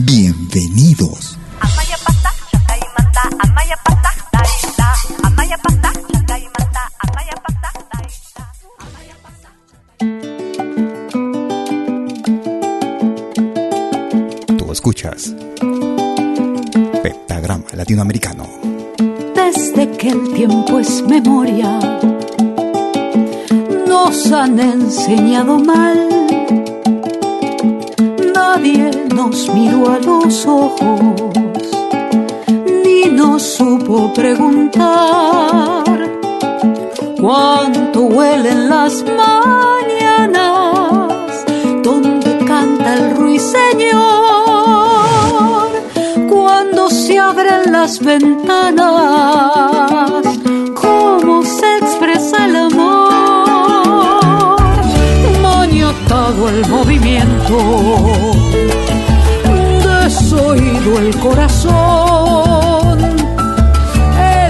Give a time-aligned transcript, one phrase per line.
[0.00, 1.36] Bienvenidos.
[14.56, 15.34] Tú escuchas
[17.02, 18.46] Pentagrama Latinoamericano.
[19.34, 21.80] Desde que el tiempo es memoria,
[23.88, 26.57] nos han enseñado mal.
[28.50, 31.00] Nadie nos miró a los ojos,
[32.82, 35.84] ni nos supo preguntar
[37.20, 40.64] cuánto huelen las mañanas,
[41.82, 43.98] donde canta el ruiseñor,
[46.30, 48.88] cuando se abren las ventanas,
[56.48, 57.56] el movimiento,
[59.84, 62.98] desoído el corazón,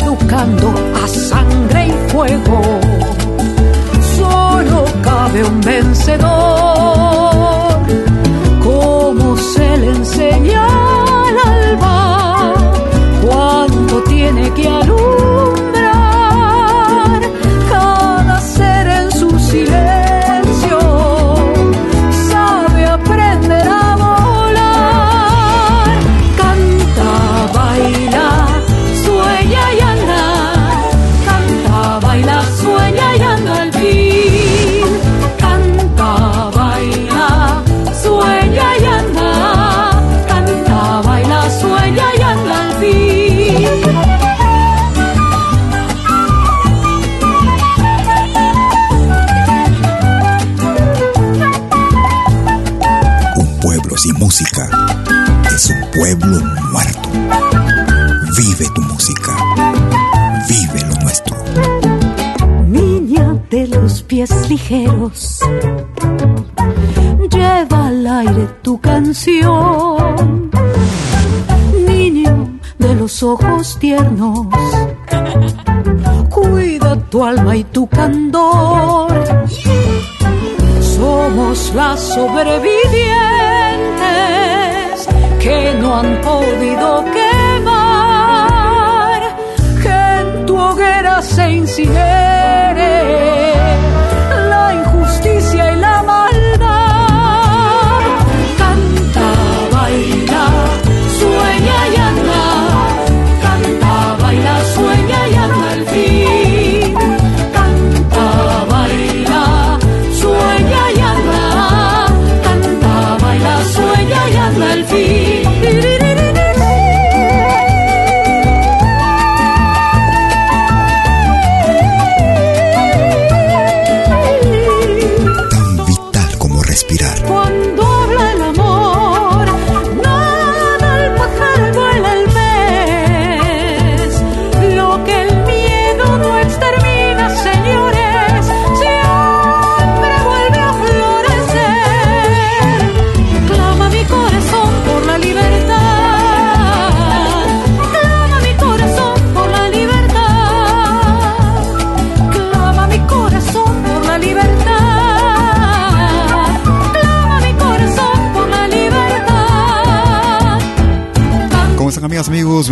[0.01, 2.61] educando a sangre y fuego,
[4.17, 7.38] solo cabe un vencedor,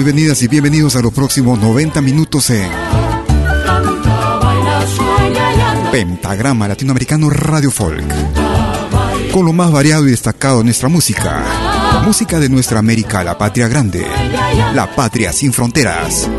[0.06, 2.70] Bienvenidas y bienvenidos a los próximos 90 minutos en
[5.90, 8.04] Pentagrama Latinoamericano Radio Folk.
[9.32, 11.42] Con lo más variado y destacado de nuestra música.
[12.04, 14.06] Música de nuestra América, la patria grande.
[14.76, 16.30] La patria sin fronteras.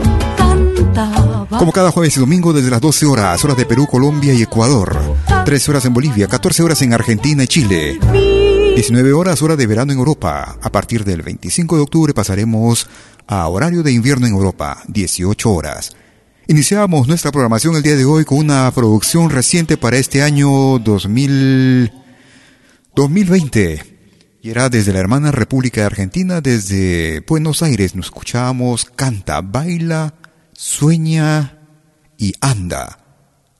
[1.49, 4.97] Como cada jueves y domingo desde las 12 horas, horas de Perú, Colombia y Ecuador.
[5.43, 7.99] 13 horas en Bolivia, 14 horas en Argentina y Chile.
[8.75, 10.55] 19 horas, hora de verano en Europa.
[10.61, 12.87] A partir del 25 de octubre pasaremos
[13.27, 15.95] a horario de invierno en Europa, 18 horas.
[16.47, 21.91] Iniciamos nuestra programación el día de hoy con una producción reciente para este año 2000,
[22.95, 23.97] 2020.
[24.41, 27.95] Y era desde la hermana República Argentina, desde Buenos Aires.
[27.95, 30.13] Nos escuchamos Canta, Baila,
[30.53, 31.59] Sueña
[32.17, 32.99] y Anda.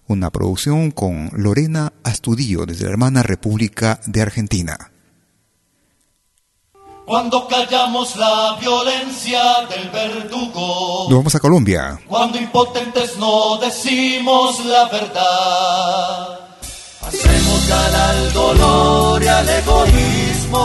[0.08, 4.92] Una producción con Lorena Astudillo desde la hermana República de Argentina.
[7.08, 9.40] Cuando callamos la violencia
[9.70, 11.06] del verdugo.
[11.10, 11.98] Nos vamos a Colombia.
[12.06, 16.40] Cuando impotentes no decimos la verdad.
[17.08, 20.58] Hacemos gala al dolor y al egoísmo.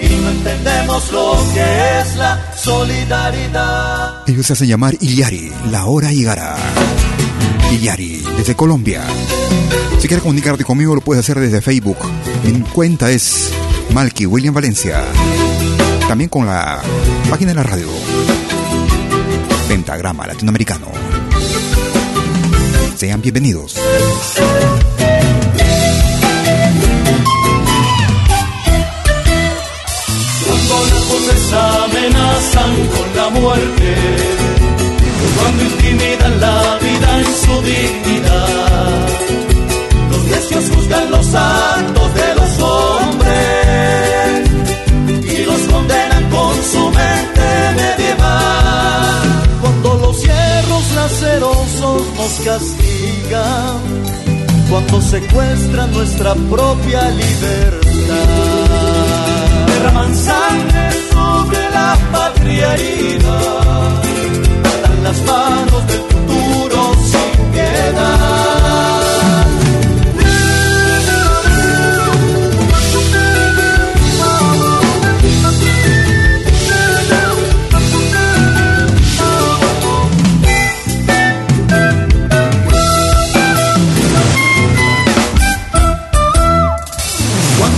[0.00, 4.28] Y no entendemos lo que es la solidaridad.
[4.28, 5.52] Ellos se hacen llamar Iliari.
[5.70, 6.56] La hora llegará.
[7.70, 9.04] Iliari, desde Colombia.
[10.00, 11.98] Si quieres comunicarte conmigo, lo puedes hacer desde Facebook.
[12.46, 13.50] Mi cuenta es
[13.92, 15.02] Malky William Valencia.
[16.06, 16.80] También con la
[17.28, 17.88] página de la radio.
[19.68, 20.86] Pentagrama Latinoamericano.
[22.96, 23.74] Sean bienvenidos.
[30.68, 33.96] Cuando voces amenazan con la muerte,
[35.36, 39.08] cuando intimidan la vida en su dignidad,
[40.10, 42.35] los necios juzgan los actos de
[47.72, 49.58] medieval.
[49.60, 53.80] Cuando los hierros lacerosos nos castigan,
[54.70, 57.86] cuando secuestran nuestra propia libertad
[59.66, 63.38] derraman sangre sobre la patria herida,
[64.82, 68.55] dan las manos del futuro sin piedad.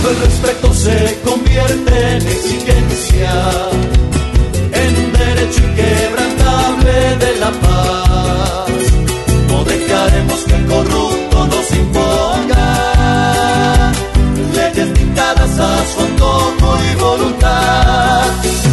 [0.09, 3.31] El respeto se convierte en exigencia,
[4.73, 8.69] en un derecho inquebrantable de la paz,
[9.49, 13.91] no dejaremos que el corrupto nos imponga
[14.55, 18.25] leyes dictadas a su antojo y voluntad.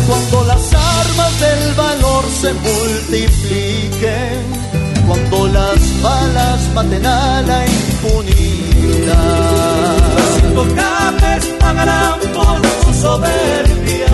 [0.07, 4.41] Cuando las armas del valor se multipliquen,
[5.07, 9.66] cuando las balas maten a la impunidad.
[10.57, 14.09] Los intocables pagarán por su soberbia,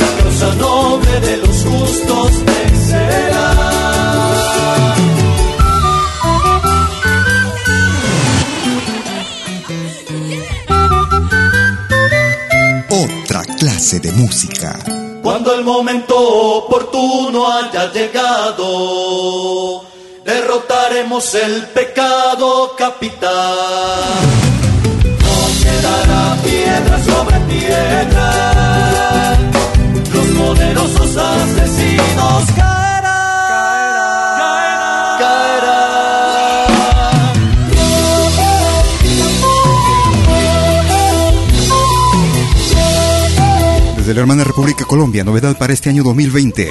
[0.00, 3.52] la causa noble de los justos vencerá.
[12.90, 14.76] Otra clase de música.
[15.22, 16.18] Cuando el momento
[16.56, 19.84] oportuno haya llegado,
[20.24, 24.45] derrotaremos el pecado capital.
[26.44, 28.28] Piedra sobre piedra,
[30.12, 33.16] los poderosos asesinos caerán.
[35.18, 35.96] Caerán.
[43.96, 46.68] Desde la hermana República Colombia, novedad para este año 2020.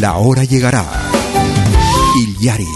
[0.00, 0.84] La hora llegará.
[2.16, 2.66] Iliari.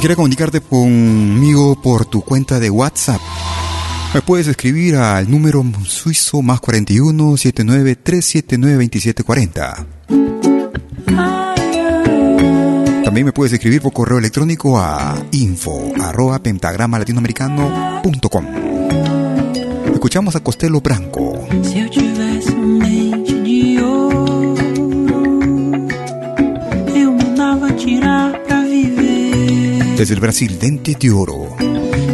[0.00, 3.20] Si quieres comunicarte conmigo por tu cuenta de WhatsApp,
[4.14, 9.86] me puedes escribir al número suizo más 41 79 379 2740.
[13.04, 18.46] También me puedes escribir por correo electrónico a info arroba pentagrama latinoamericano.com.
[19.92, 21.46] Escuchamos a Costello Branco.
[21.62, 21.90] Se
[30.00, 31.54] Desde el Brasil, Dente de Oro.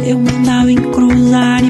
[0.05, 1.63] Eu mandava encruzar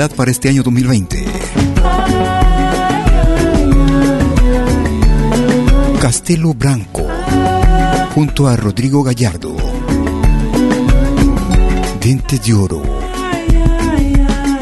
[0.00, 1.26] novedad para este año 2020.
[6.00, 7.06] Castelo Branco,
[8.14, 9.54] junto a Rodrigo Gallardo.
[12.00, 12.82] Dientes de Oro.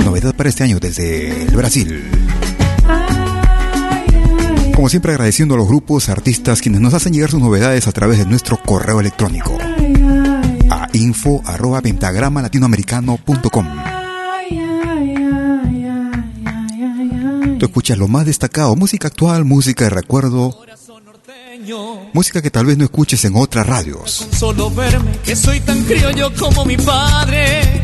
[0.05, 2.11] Novedad para este año desde el Brasil.
[4.75, 8.19] Como siempre agradeciendo a los grupos, artistas quienes nos hacen llegar sus novedades a través
[8.19, 9.57] de nuestro correo electrónico
[10.71, 13.98] a info arroba pentagrama latinoamericano.com.
[17.59, 20.57] Tú escuchas lo más destacado, música actual, música de recuerdo,
[22.13, 24.29] música que tal vez no escuches en otras radios.
[24.39, 27.83] Solo verme que soy tan criollo como mi padre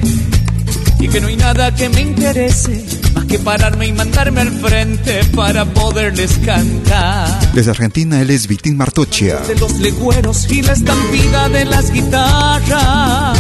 [1.01, 5.25] y que no hay nada que me interese más que pararme y mandarme al frente
[5.35, 7.53] para poderles cantar.
[7.53, 9.41] Desde Argentina él es Vitín Martochia.
[9.41, 13.39] De los legüeros y la estampida de las guitarras,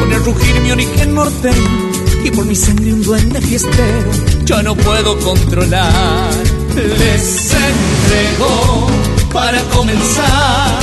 [0.00, 1.89] con el rugir mi origen norteño
[2.24, 4.10] y por mi sangre un duende fiestero
[4.44, 6.30] yo no puedo controlar.
[6.74, 8.88] Les entrego
[9.32, 10.80] para comenzar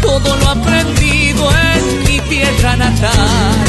[0.00, 3.64] todo lo aprendido en mi tierra natal,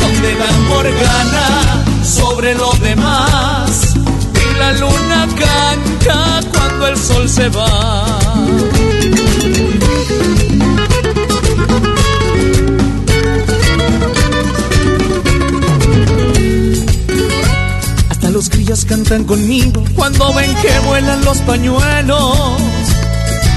[0.00, 3.94] donde dan por gana sobre lo demás
[4.34, 8.99] y la luna canta cuando el sol se va.
[18.40, 22.38] Los grillos cantan conmigo cuando ven que vuelan los pañuelos.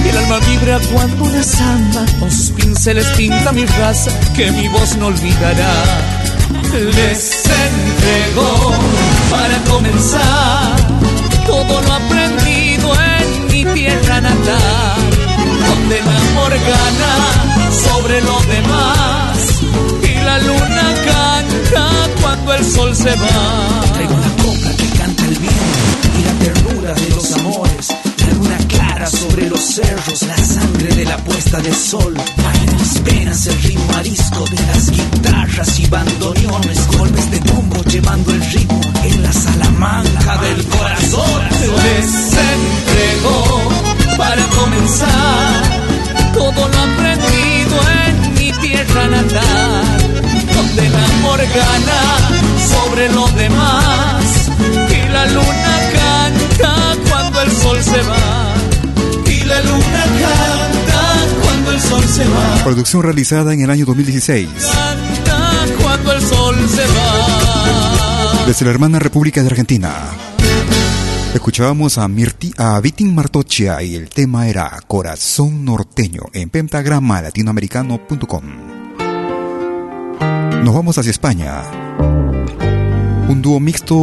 [0.04, 4.68] Y el alma vibra cuando una samba con sus pinceles pinta mi raza que mi
[4.68, 5.74] voz no olvidará.
[6.98, 8.74] Les entrego
[9.32, 10.76] para comenzar
[11.48, 15.00] todo lo aprendido en mi tierra natal,
[15.66, 19.62] donde el amor gana sobre lo demás
[20.04, 21.90] y la luna canta
[22.22, 24.73] cuando el sol se va y
[26.92, 27.88] de los amores.
[28.18, 32.14] La luna clara sobre los cerros, la sangre de la puesta de sol.
[32.18, 36.88] Hay mis penas el ritmo arisco de las guitarras y bandoneones.
[36.98, 41.42] Golpes de bombo llevando el ritmo en la salamanca del corazón.
[41.84, 43.72] Les entrego
[44.18, 45.64] para comenzar
[46.34, 49.84] todo lo aprendido en mi tierra natal,
[50.54, 54.44] donde el amor gana sobre lo demás
[55.14, 55.73] la luna
[57.44, 58.56] el sol se va.
[59.30, 62.64] Y la luna canta cuando el sol se va.
[62.64, 64.50] Producción realizada en el año 2016.
[65.26, 68.46] Canta cuando el sol se va.
[68.48, 69.94] Desde la hermana República de Argentina.
[71.34, 78.44] Escuchábamos a, Mirti, a Vitin Martochia y el tema era Corazón Norteño en pentagrama latinoamericano.com.
[80.64, 81.64] Nos vamos hacia España.
[83.28, 83.96] Un dúo mixto,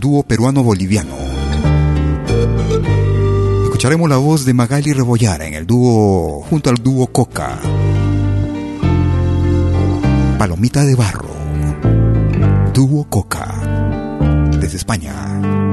[0.00, 1.39] dúo peruano-boliviano.
[3.80, 7.58] Escucharemos la voz de Magali Rebollar en el dúo, junto al dúo Coca.
[10.38, 11.34] Palomita de Barro.
[12.74, 13.48] Dúo Coca.
[14.60, 15.69] Desde España.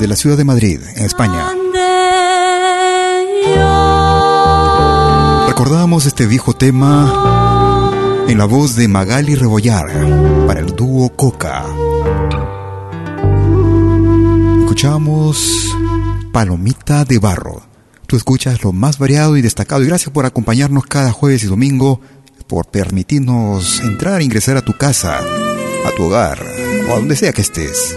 [0.00, 1.46] Desde la ciudad de Madrid, en España.
[5.46, 7.92] Recordábamos este viejo tema
[8.26, 9.88] en la voz de Magali Rebollar
[10.46, 11.66] para el dúo Coca.
[14.60, 15.66] Escuchamos
[16.32, 17.60] Palomita de Barro.
[18.06, 22.00] Tú escuchas lo más variado y destacado y gracias por acompañarnos cada jueves y domingo,
[22.46, 26.42] por permitirnos entrar e ingresar a tu casa, a tu hogar
[26.88, 27.94] o a donde sea que estés.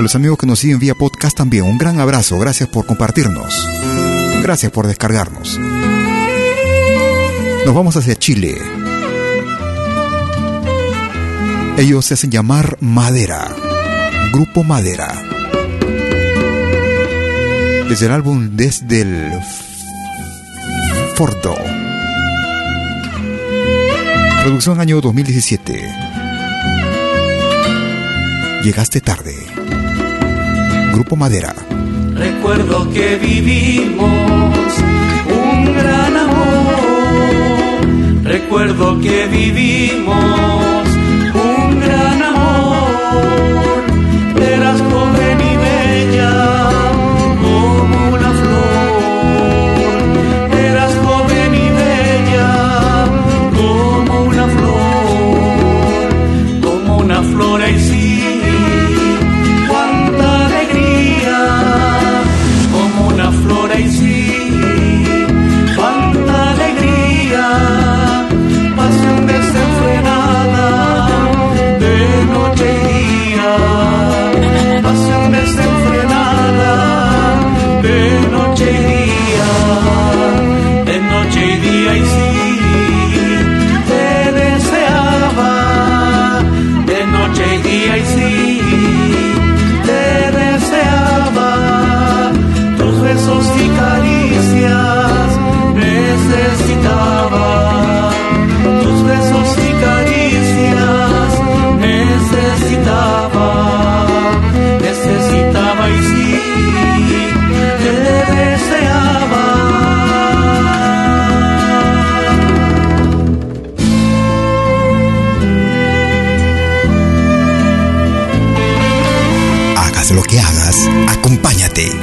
[0.00, 3.68] A los amigos que nos siguen vía podcast también, un gran abrazo, gracias por compartirnos.
[4.42, 5.60] Gracias por descargarnos.
[7.66, 8.56] Nos vamos hacia Chile.
[11.76, 13.54] Ellos se hacen llamar Madera.
[14.32, 15.22] Grupo Madera.
[17.86, 19.30] Desde el álbum Desde el
[21.14, 21.56] Fordo.
[24.44, 25.92] Producción año 2017.
[28.62, 29.34] Llegaste tarde.
[30.92, 31.54] Grupo Madera.
[32.14, 34.08] Recuerdo que vivimos
[35.28, 37.80] un gran amor.
[38.24, 40.86] Recuerdo que vivimos
[41.34, 43.89] un gran amor.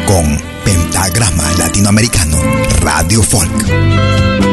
[0.08, 2.40] Con Pentagrama Latinoamericano
[2.80, 4.47] Radio Folk.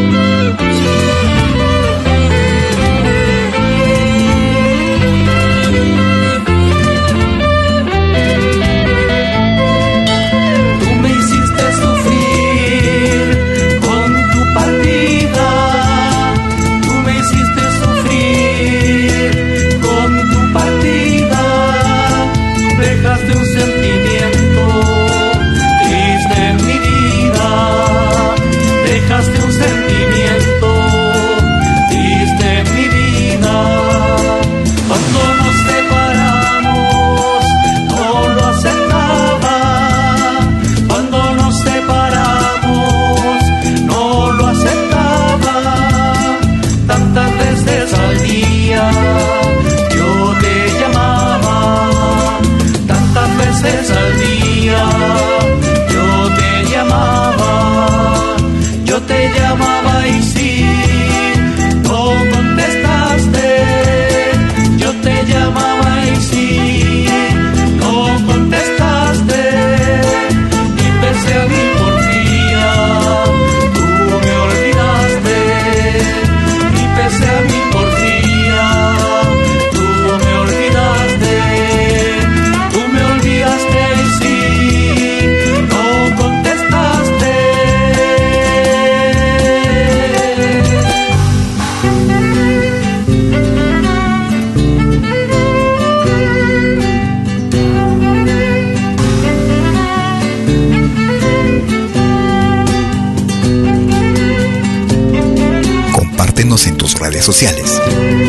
[107.25, 108.24] Sociales.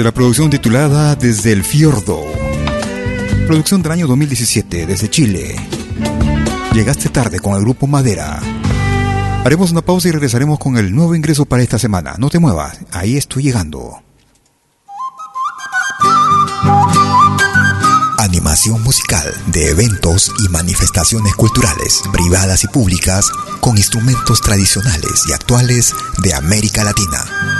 [0.00, 2.22] Desde la producción titulada Desde el Fiordo.
[3.46, 5.54] Producción del año 2017, desde Chile.
[6.72, 8.40] Llegaste tarde con el grupo Madera.
[9.44, 12.14] Haremos una pausa y regresaremos con el nuevo ingreso para esta semana.
[12.16, 14.02] No te muevas, ahí estoy llegando.
[18.16, 25.92] Animación musical de eventos y manifestaciones culturales, privadas y públicas, con instrumentos tradicionales y actuales
[26.22, 27.59] de América Latina.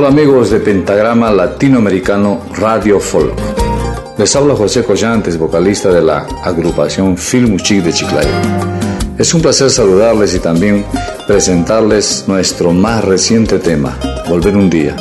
[0.00, 3.34] Hola amigos de Pentagrama Latinoamericano Radio Folk.
[4.16, 8.30] Les habla José Collantes, vocalista de la agrupación Filmuchic de Chiclayo.
[9.18, 10.86] Es un placer saludarles y también
[11.26, 14.96] presentarles nuestro más reciente tema, Volver un día.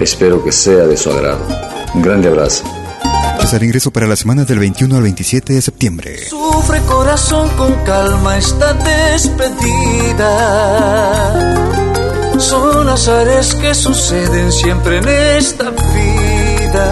[0.00, 1.40] Espero que sea de su agrado.
[1.94, 2.64] Un grande abrazo.
[3.42, 6.18] Es el ingreso para la semana del 21 al 27 de septiembre.
[6.28, 10.26] Sufre corazón con calma esta despedida.
[12.38, 16.86] Son azares que suceden siempre en esta vida.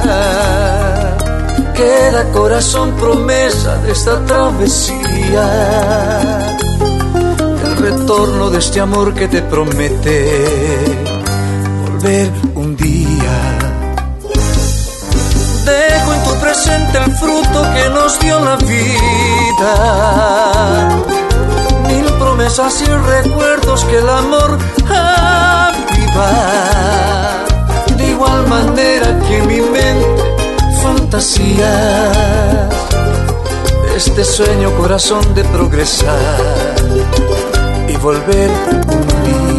[1.75, 4.97] Queda corazón promesa de esta travesía.
[7.65, 10.43] El retorno de este amor que te promete
[11.85, 13.59] volver un día.
[15.67, 19.75] Dejo en tu presente el fruto que nos dio la vida.
[22.45, 26.31] Promesas y recuerdos que el amor aviva.
[27.97, 30.23] De igual manera que mi mente
[30.83, 32.61] fantasía.
[33.97, 36.75] Este sueño corazón de progresar
[37.89, 39.54] y volver un día.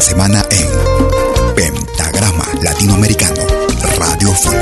[0.00, 0.68] Semana en
[1.54, 3.42] Pentagrama Latinoamericano
[3.98, 4.58] Radio Folk.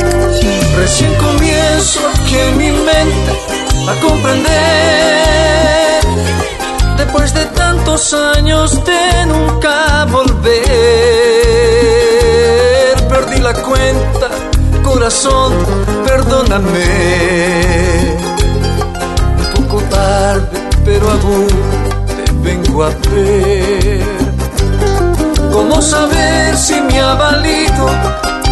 [0.76, 3.32] Recién comienzo aquí en mi mente
[3.88, 4.48] a comprender.
[6.96, 10.58] Después de tantos años de nunca volver,
[13.08, 14.28] perdí la cuenta,
[14.82, 15.54] corazón,
[16.04, 16.84] perdóname.
[19.38, 21.46] Un poco tarde, pero aún
[22.06, 24.27] te vengo a ver.
[25.52, 27.86] ¿Cómo saber si me ha valido?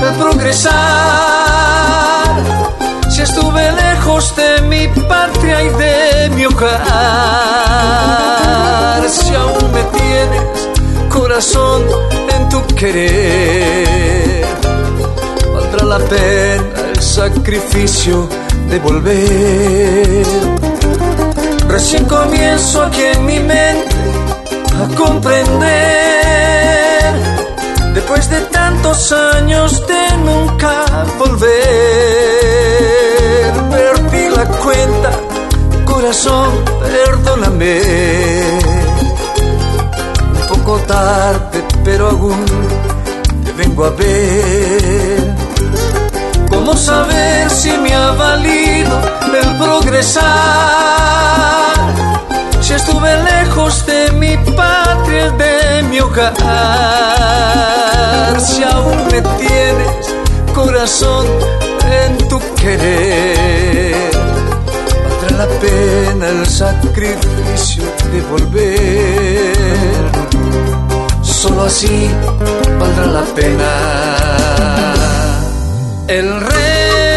[0.00, 0.74] de progresar.
[3.10, 6.76] Si estuve lejos de mi patria y de mi hogar,
[9.08, 10.42] si aún me tienes
[11.08, 11.82] corazón
[12.34, 14.44] en tu querer,
[15.54, 18.28] valdrá la pena el sacrificio
[18.68, 20.26] de volver.
[21.68, 23.96] Recién comienzo aquí en mi mente
[24.82, 26.85] a comprender,
[27.96, 30.84] después de tantos años de nunca
[31.18, 31.50] volver,
[33.70, 35.10] perdí la cuenta,
[35.86, 36.50] corazón,
[36.82, 37.80] perdóname.
[40.34, 42.44] Un poco tarde, pero aún
[43.44, 45.34] te vengo a ver.
[46.50, 49.00] ¿Cómo saber si me ha valido
[49.40, 51.65] el progresar?
[52.76, 56.36] Estuve lejos de mi patria, de mi hogar,
[58.38, 60.14] si aún me tienes
[60.54, 61.26] corazón
[62.02, 64.10] en tu querer,
[65.08, 69.56] valdrá la pena el sacrificio de volver.
[71.22, 72.10] Solo así
[72.78, 73.72] valdrá la pena
[76.08, 77.15] el regresar.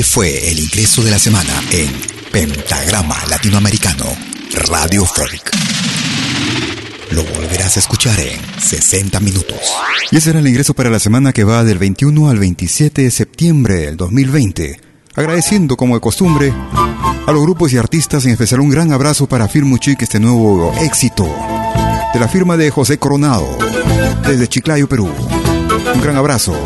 [0.00, 1.90] Este fue el ingreso de la semana en
[2.32, 4.06] Pentagrama Latinoamericano
[4.66, 5.50] Radio Folk.
[7.10, 9.58] Lo volverás a escuchar en 60 minutos.
[10.10, 13.10] Y ese era el ingreso para la semana que va del 21 al 27 de
[13.10, 14.80] septiembre del 2020.
[15.16, 16.50] Agradeciendo como de costumbre
[17.26, 21.24] a los grupos y artistas, en especial un gran abrazo para Firmuchic, este nuevo éxito
[22.14, 23.58] de la firma de José Coronado,
[24.26, 25.10] desde Chiclayo, Perú.
[25.94, 26.56] Un gran abrazo.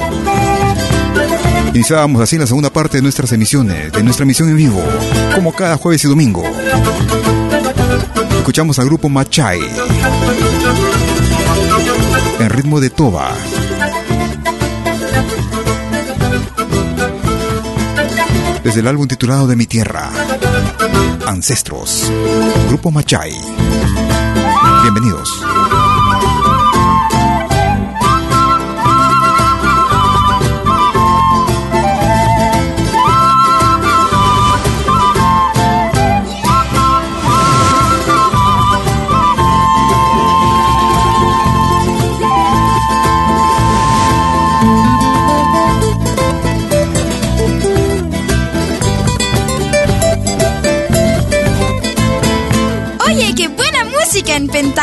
[1.74, 4.80] Iniciábamos así la segunda parte de nuestras emisiones, de nuestra emisión en vivo,
[5.34, 6.44] como cada jueves y domingo.
[8.38, 9.58] Escuchamos al grupo Machay,
[12.38, 13.32] en ritmo de toba.
[18.62, 20.10] Desde el álbum titulado De mi tierra,
[21.26, 22.10] Ancestros,
[22.68, 23.34] Grupo Machay.
[24.82, 25.28] Bienvenidos.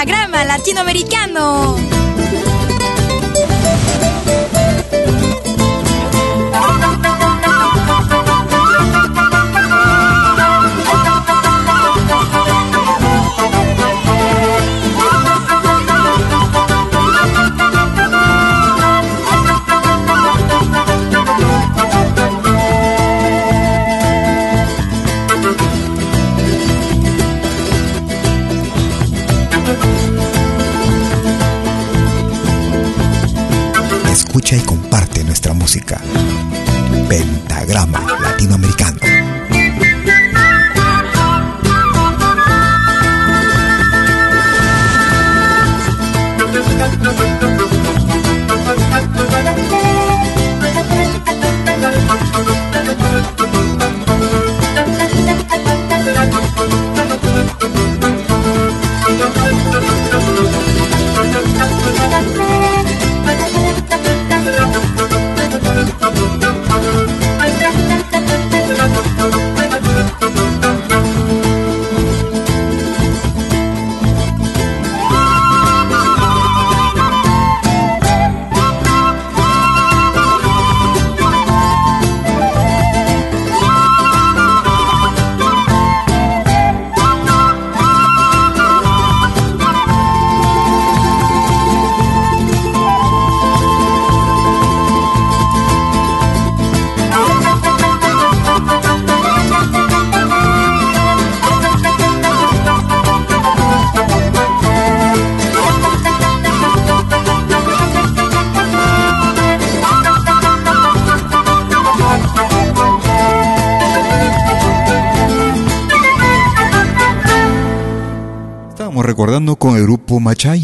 [0.01, 1.90] Pentagrama latinoamericano.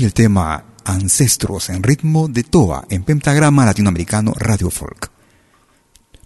[0.07, 5.11] El tema Ancestros en ritmo de toa en pentagrama latinoamericano Radio Folk.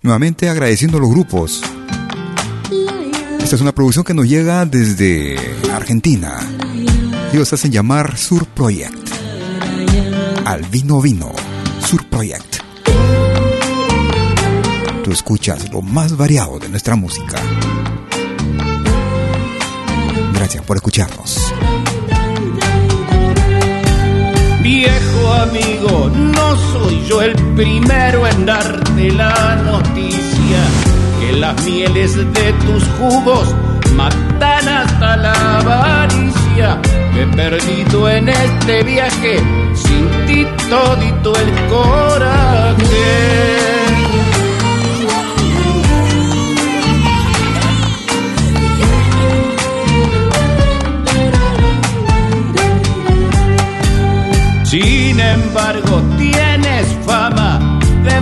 [0.04, 1.64] Nuevamente agradeciendo a los grupos.
[3.42, 5.36] Esta es una producción que nos llega desde
[5.74, 6.38] Argentina.
[7.34, 9.10] Ellos hacen llamar Sur Project.
[10.46, 11.32] Al vino vino,
[11.84, 12.58] Sur Project.
[15.04, 17.42] Tú escuchas lo más variado de nuestra música.
[20.36, 21.41] Gracias por escucharnos.
[24.62, 30.60] Viejo amigo, no soy yo el primero en darte la noticia
[31.20, 33.56] que las mieles de tus jugos
[33.96, 36.80] matan hasta la avaricia.
[37.14, 39.40] Me he perdido en este viaje,
[39.74, 42.92] sin ti todito el coraje.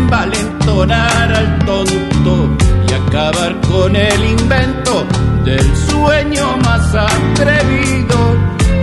[0.10, 2.49] Envalentonar al tonto
[2.88, 5.05] y acabar con el invento
[5.45, 8.18] del sueño más atrevido.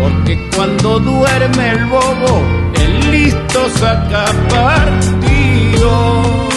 [0.01, 2.43] Porque cuando duerme el bobo,
[2.75, 6.56] el listo saca partido.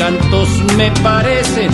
[0.00, 0.48] Encantos
[0.78, 1.70] me parecen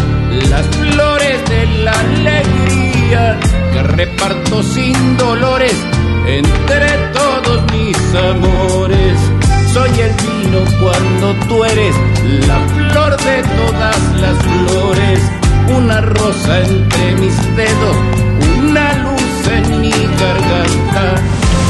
[0.50, 3.38] las flores de la alegría
[3.72, 5.74] que reparto sin dolores
[6.26, 9.18] entre todos mis amores.
[9.72, 11.94] Soy el vino cuando tú eres
[12.48, 15.20] la flor de todas las flores,
[15.76, 17.96] una rosa entre mis dedos,
[18.58, 21.14] una luz en mi garganta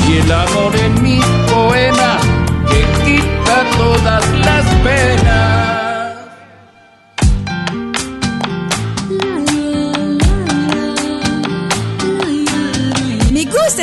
[0.08, 2.22] y el amor en mis poemas
[2.70, 5.45] que quita todas las penas.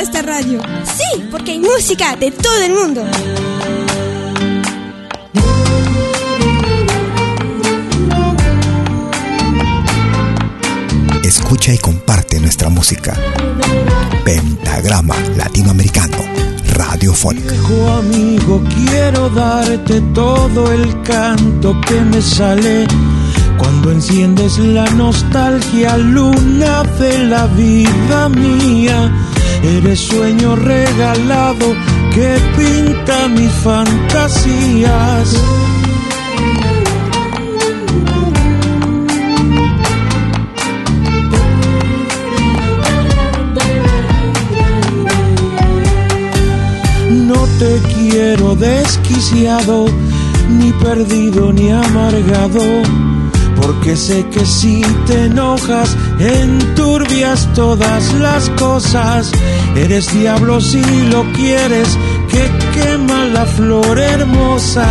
[0.04, 0.60] Esta radio.
[0.84, 3.02] Sí, porque hay música de todo el mundo.
[11.22, 13.14] Escucha y comparte nuestra música.
[14.26, 16.18] Pentagrama Latinoamericano,
[16.74, 17.40] Radio Folk.
[17.40, 22.86] Viejo amigo, quiero darte todo el canto que me sale
[23.56, 29.10] cuando enciendes la nostalgia, luna de la vida mía.
[29.64, 31.74] Eres sueño regalado
[32.12, 35.42] que pinta mis fantasías.
[47.10, 49.86] No te quiero desquiciado,
[50.50, 53.13] ni perdido, ni amargado.
[53.66, 59.32] Porque sé que si te enojas, enturbias todas las cosas.
[59.74, 61.88] Eres diablo si lo quieres,
[62.28, 64.86] que quema la flor hermosa.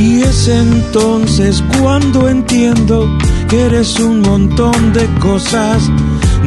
[0.00, 3.06] Y es entonces cuando entiendo
[3.46, 5.90] que eres un montón de cosas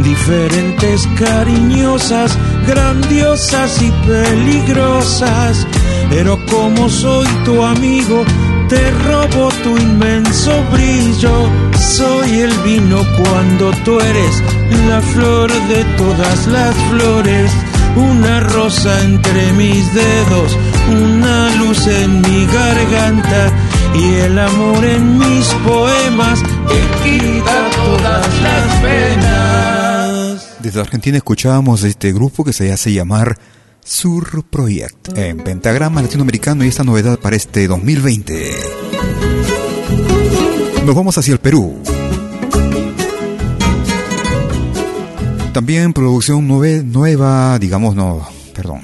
[0.04, 2.38] diferentes, cariñosas,
[2.68, 5.66] grandiosas y peligrosas.
[6.10, 8.24] Pero como soy tu amigo,
[8.68, 11.50] te robo tu inmenso brillo.
[11.78, 14.44] Soy el vino cuando tú eres
[14.88, 17.52] la flor de todas las flores.
[17.96, 20.56] Una rosa entre mis dedos,
[20.90, 23.52] una luz en mi garganta
[23.96, 26.40] y el amor en mis poemas
[26.70, 29.79] que quita todas las penas.
[30.70, 33.40] Desde Argentina escuchábamos este grupo que se hace llamar
[33.84, 38.52] Sur Project en pentagrama latinoamericano y esta novedad para este 2020.
[40.86, 41.76] Nos vamos hacia el Perú.
[45.54, 48.82] También producción nove- nueva, digamos, no, perdón.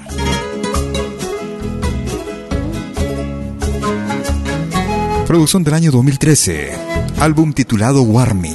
[5.28, 6.72] Producción del año 2013.
[7.20, 8.54] Álbum titulado Warmy.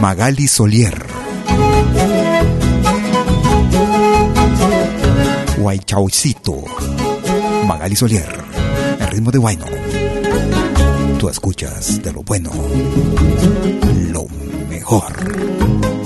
[0.00, 1.06] Magali Solier.
[5.58, 6.64] Guaychaucito.
[7.66, 8.44] Magali Solier.
[9.00, 9.66] El ritmo de Guayno.
[11.18, 12.50] Tú escuchas de lo bueno.
[14.12, 14.26] Lo
[14.68, 16.05] mejor.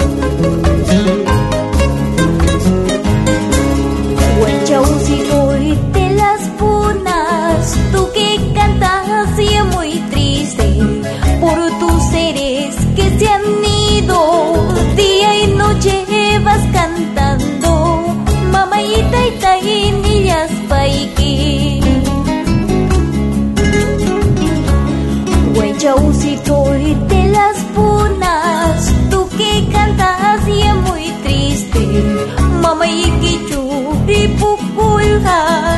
[35.31, 35.70] casa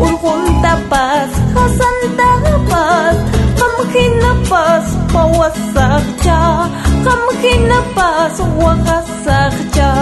[0.00, 3.16] ôi khôn ta pas, ta san pasang Urkong tapas, hasan tapas
[3.58, 6.68] Kamkin napas, pawasak cha.
[7.04, 9.92] Tâm khi na Kamkin napas, wakasak cha.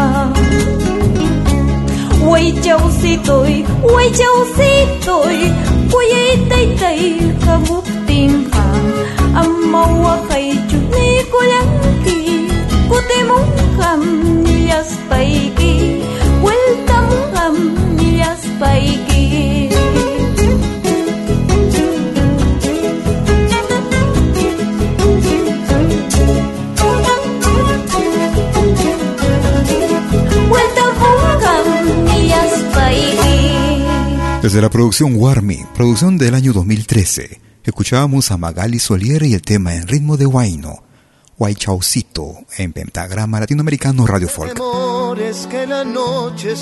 [2.30, 5.36] Way châu si tôi, way châu si tôi, toy
[5.92, 8.86] Kuyay tay tay, kabuting kang
[9.34, 12.48] Amawa kay chutni kulanki
[12.88, 14.00] Kutimong kam,
[14.44, 16.04] niyas paiki
[16.42, 17.54] Welcome kam,
[34.42, 39.76] Desde la producción Warmi, producción del año 2013, escuchábamos a Magali Solier y el tema
[39.76, 40.82] en ritmo de Huayno,
[41.40, 44.60] Huaychaucito, en pentagrama latinoamericano Radio Folk.
[45.48, 46.54] Que la noche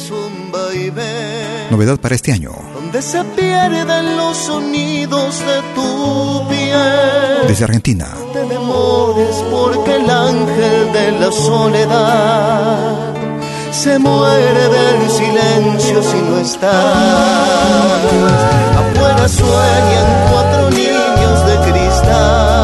[1.69, 2.53] Novedad para este año.
[2.75, 7.49] donde se pierden los sonidos de tu piel.
[7.49, 13.15] Desde Argentina, te demores porque el ángel de la soledad
[13.73, 16.73] se muere del silencio si no estás.
[18.79, 22.58] Afuera sueñan cuatro niños de cristal,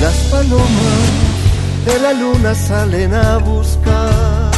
[0.00, 1.08] las palomas
[1.84, 4.52] de la luna salen a buscar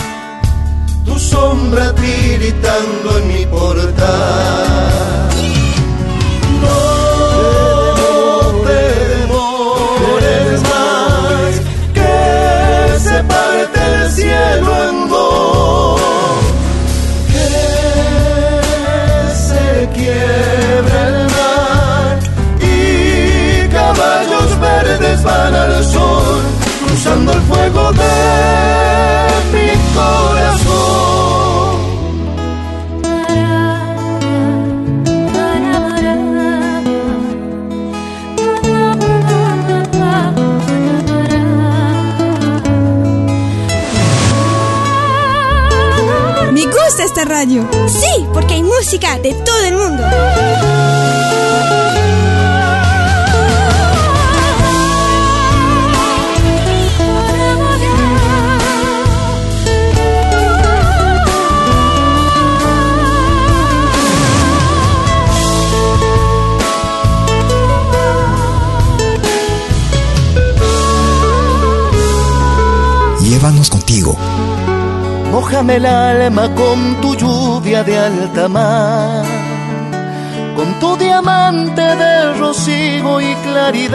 [1.07, 5.38] tu sombra tiritando en mi portal.
[25.51, 26.43] Van al sol,
[26.87, 28.05] cruzando el fuego de
[29.53, 30.69] mi corazón.
[46.53, 47.69] Me gusta esta radio.
[47.87, 50.05] Sí, porque hay música de todo el mundo.
[75.33, 79.25] Mójame el alma con tu lluvia de alta mar,
[80.55, 83.93] con tu diamante de rocío y claridad,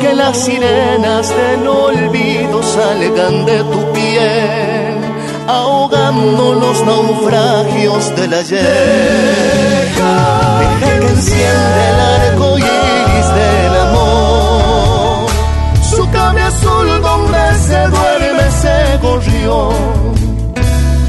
[0.00, 4.98] que las sirenas del olvido salgan de tu piel,
[5.46, 9.86] ahogando los naufragios del ayer.
[10.60, 13.63] Deja que enciende el arco iris del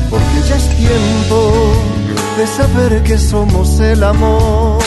[0.09, 1.37] Porque ya es tiempo
[2.37, 4.79] de saber que somos el amor.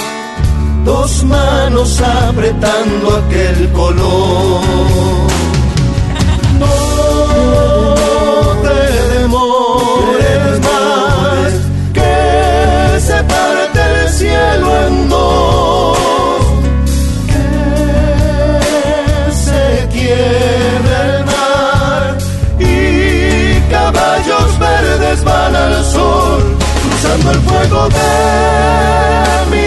[0.85, 4.61] Dos manos apretando aquel color.
[6.59, 6.75] No
[8.63, 11.53] te demores más,
[11.93, 15.18] que se parte el cielo en dos.
[27.15, 27.97] El fuego de
[29.51, 29.63] mi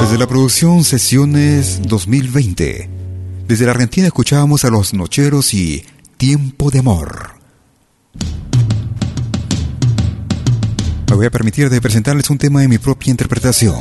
[0.00, 2.88] Desde la producción Sesiones 2020,
[3.46, 5.84] desde la Argentina escuchábamos a Los Nocheros y
[6.16, 7.32] Tiempo de Amor.
[11.10, 13.76] Me voy a permitir de presentarles un tema de mi propia interpretación.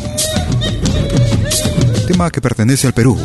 [2.07, 3.17] Tema que pertenece al Perú.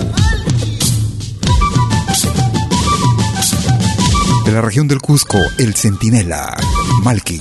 [4.45, 6.57] De la región del Cusco, El Centinela,
[7.03, 7.41] Malki.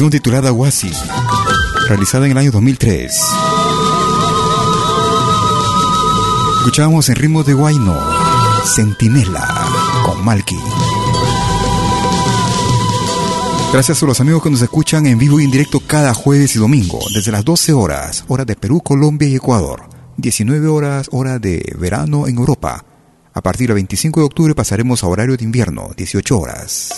[0.00, 0.90] Producción titulada Wasi,
[1.86, 3.20] realizada en el año 2003.
[6.60, 7.98] Escuchábamos en ritmo de Guayno,
[8.64, 9.46] Centinela,
[10.06, 10.56] con Malky.
[13.74, 16.58] Gracias a los amigos que nos escuchan en vivo y en directo cada jueves y
[16.58, 19.82] domingo, desde las 12 horas, hora de Perú, Colombia y Ecuador,
[20.16, 22.86] 19 horas, hora de verano en Europa.
[23.34, 26.94] A partir del 25 de octubre pasaremos a horario de invierno, 18 horas.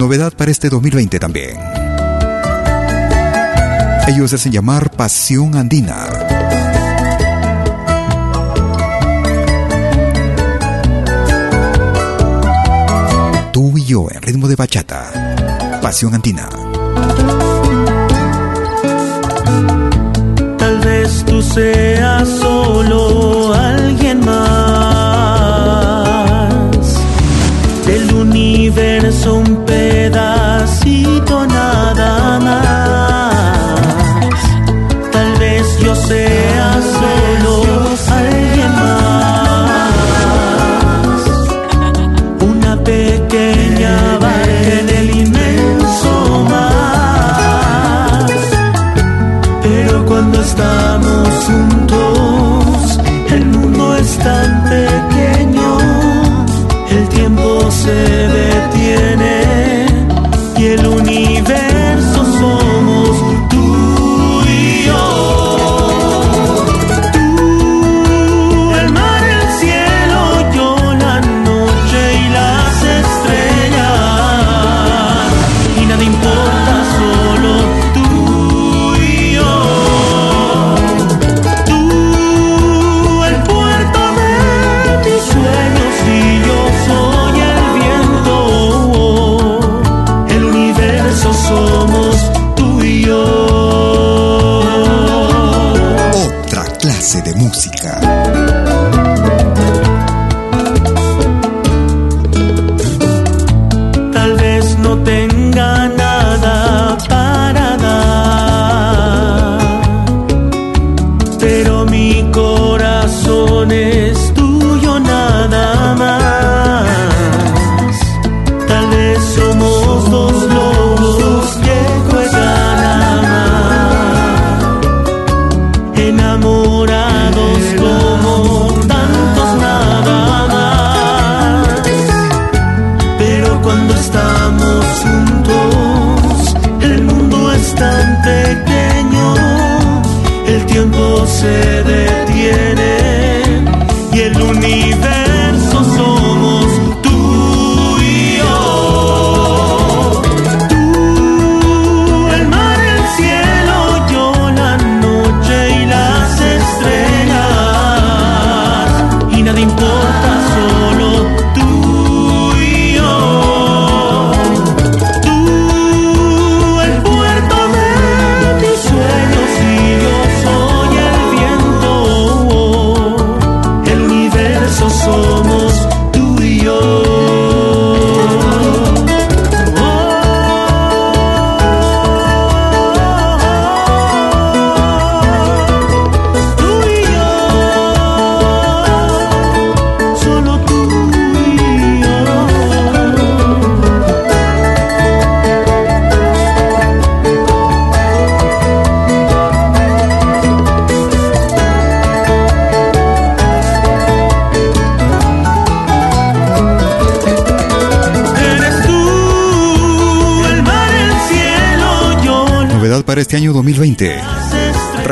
[0.00, 1.58] Novedad para este 2020 también.
[4.08, 6.06] Ellos hacen llamar Pasión Andina.
[13.52, 15.80] Tú y yo en ritmo de bachata.
[15.82, 16.48] Pasión Andina.
[20.56, 24.69] Tal vez tú seas solo alguien más
[28.70, 33.34] universo, un pedacito nada más.
[35.10, 37.64] Tal vez yo sea solo
[38.08, 39.92] alguien más,
[42.52, 48.26] una pequeña barca en el inmenso mar.
[49.62, 53.00] Pero cuando estamos juntos,
[53.30, 55.78] el mundo es tan pequeño,
[56.90, 58.19] el tiempo se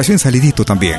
[0.08, 0.98] Recién salidito también.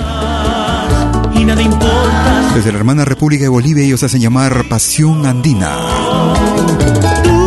[2.53, 5.77] Desde la hermana República de Bolivia ellos hacen llamar Pasión Andina.
[7.23, 7.39] Tú,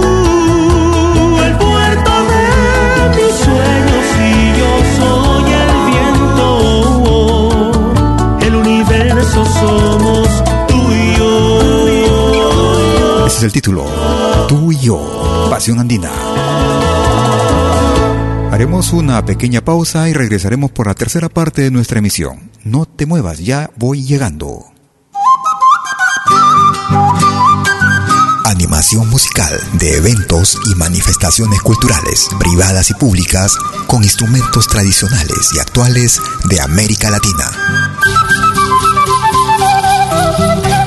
[1.40, 6.48] el puerto de mis sueños y yo soy el viento.
[8.40, 13.26] El universo somos tú y yo.
[13.28, 13.86] Ese es el título.
[14.48, 15.46] Tú y yo.
[15.48, 16.10] Pasión Andina.
[18.52, 22.50] Haremos una pequeña pausa y regresaremos por la tercera parte de nuestra emisión.
[22.64, 24.66] No te muevas, ya voy llegando.
[28.44, 36.20] Animación musical de eventos y manifestaciones culturales, privadas y públicas, con instrumentos tradicionales y actuales
[36.44, 37.50] de América Latina.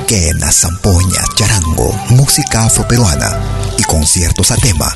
[0.07, 3.39] Quena, zampoña, charango, música afroperuana
[3.80, 4.95] y conciertos a tema.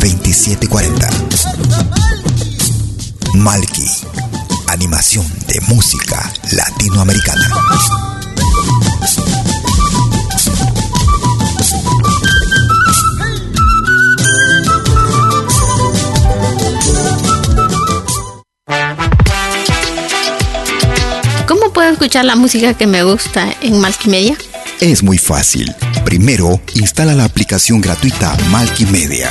[0.00, 1.08] 2740.
[3.34, 3.86] Malki,
[4.68, 7.50] animación de música latinoamericana.
[21.46, 24.38] ¿Cómo puedo escuchar la música que me gusta en Malkimedia?
[24.80, 25.74] Es muy fácil.
[26.04, 29.30] Primero, instala la aplicación gratuita Malkimedia.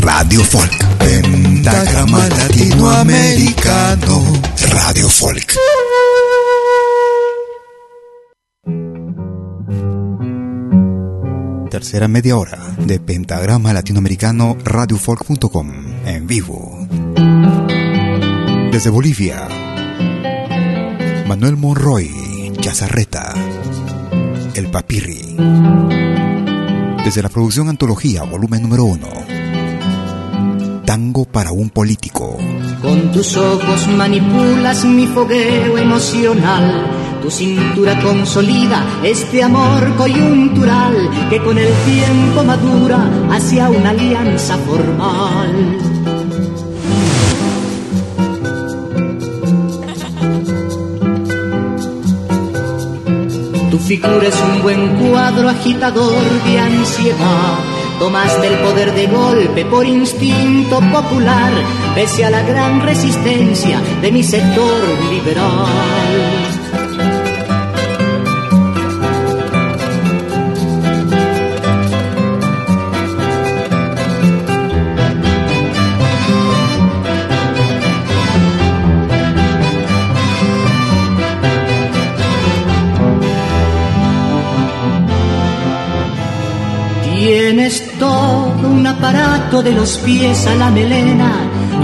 [0.00, 0.98] Radio Folk.
[0.98, 4.22] Pentagrama Latinoamericano
[4.70, 5.54] Radio Folk.
[11.70, 15.70] Tercera media hora de Pentagrama Latinoamericano RadioFolk.com
[16.06, 16.88] en vivo.
[18.72, 19.46] Desde Bolivia,
[21.26, 23.34] Manuel Monroy, Chazarreta,
[24.54, 25.36] El Papirri.
[27.04, 29.27] Desde la producción Antología, volumen número uno.
[30.88, 32.38] Tango para un político.
[32.80, 36.86] Con tus ojos manipulas mi fogueo emocional.
[37.20, 40.96] Tu cintura consolida este amor coyuntural
[41.28, 45.78] que con el tiempo madura hacia una alianza formal.
[53.70, 57.77] Tu figura es un buen cuadro agitador de ansiedad.
[57.98, 61.52] Tomas del poder de golpe por instinto popular,
[61.94, 66.27] pese a la gran resistencia de mi sector liberal.
[89.08, 91.32] Aparato de los pies a la melena,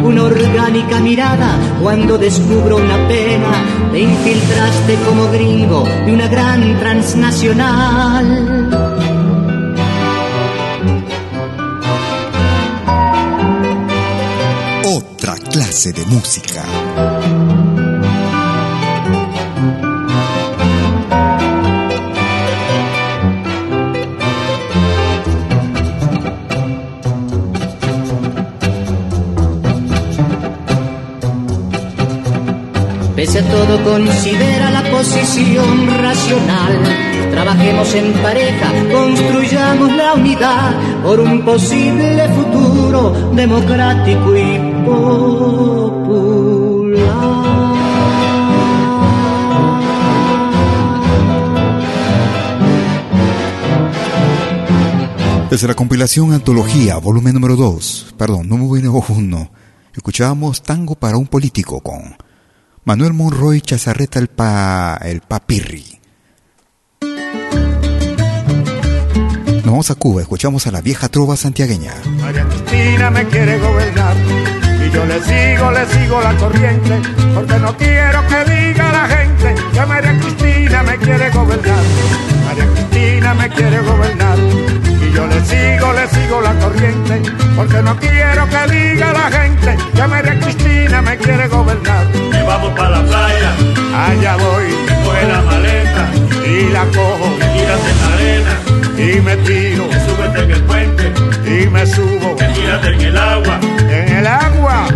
[0.03, 3.65] una orgánica mirada cuando descubro una pena.
[3.91, 8.69] Te infiltraste como gringo de una gran transnacional.
[14.85, 16.63] Otra clase de música.
[33.51, 36.83] Todo considera la posición racional.
[37.31, 46.05] Trabajemos en pareja, construyamos la unidad por un posible futuro democrático y popular.
[55.55, 59.51] Desde la compilación Antología, volumen número 2, perdón, número 1,
[59.95, 62.04] escuchábamos Tango para un político con
[62.85, 66.01] Manuel Monroy Chazarreta el, pa, el Papirri.
[69.57, 71.95] Nos vamos a Cuba, escuchamos a la vieja trova santiagueña.
[72.21, 74.15] María Cristina me quiere gobernar
[74.87, 77.01] y yo le sigo, le sigo la corriente,
[77.35, 81.85] porque no quiero que diga la gente que María Cristina me quiere gobernar.
[82.45, 84.39] María Cristina me quiere gobernar
[85.25, 87.23] yo le sigo, le sigo la corriente,
[87.57, 92.07] porque no quiero que diga la gente que María Cristina me quiere gobernar.
[92.15, 93.53] Y vamos para la playa,
[94.07, 96.11] allá voy, coge la maleta.
[96.47, 98.55] Y la cojo, me tiras en la arena.
[98.97, 101.13] Y me tiro, me súbete en el puente.
[101.47, 104.87] Y me subo, me tírate en el agua, en el agua.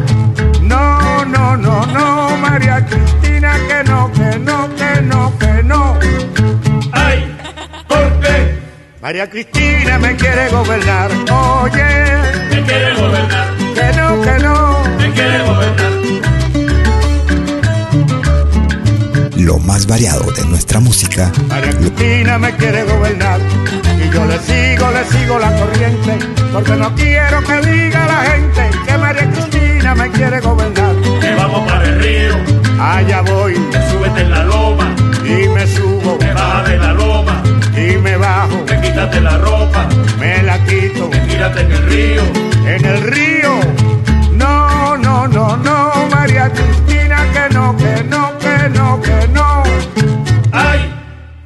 [9.09, 11.83] María Cristina me quiere gobernar, oye,
[12.51, 15.93] me quiere gobernar, que no, que no, me quiere gobernar.
[19.39, 21.33] Lo más variado de nuestra música.
[21.47, 23.41] María Cristina me quiere gobernar.
[24.05, 26.19] Y yo le sigo, le sigo la corriente,
[26.53, 30.95] porque no quiero que diga la gente que María Cristina me quiere gobernar.
[31.19, 32.37] Que vamos para el río,
[32.79, 33.55] allá voy,
[33.91, 34.95] súbete en la loma.
[35.25, 37.43] Y me subo, me baja de la loma.
[37.75, 38.68] Y me bajo,
[38.99, 39.89] quítate la ropa,
[40.19, 42.23] me la quito, me tírate en el río,
[42.67, 43.61] en el río.
[44.33, 49.63] No, no, no, no, María Cristina, que no, que no, que no, que no.
[50.51, 50.93] Ay,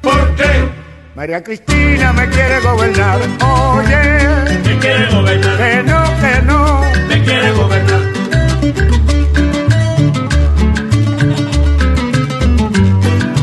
[0.01, 0.67] ¿por qué?
[1.13, 7.51] María Cristina me quiere gobernar, oye, me quiere gobernar, que no, que no, me quiere
[7.51, 8.01] gobernar.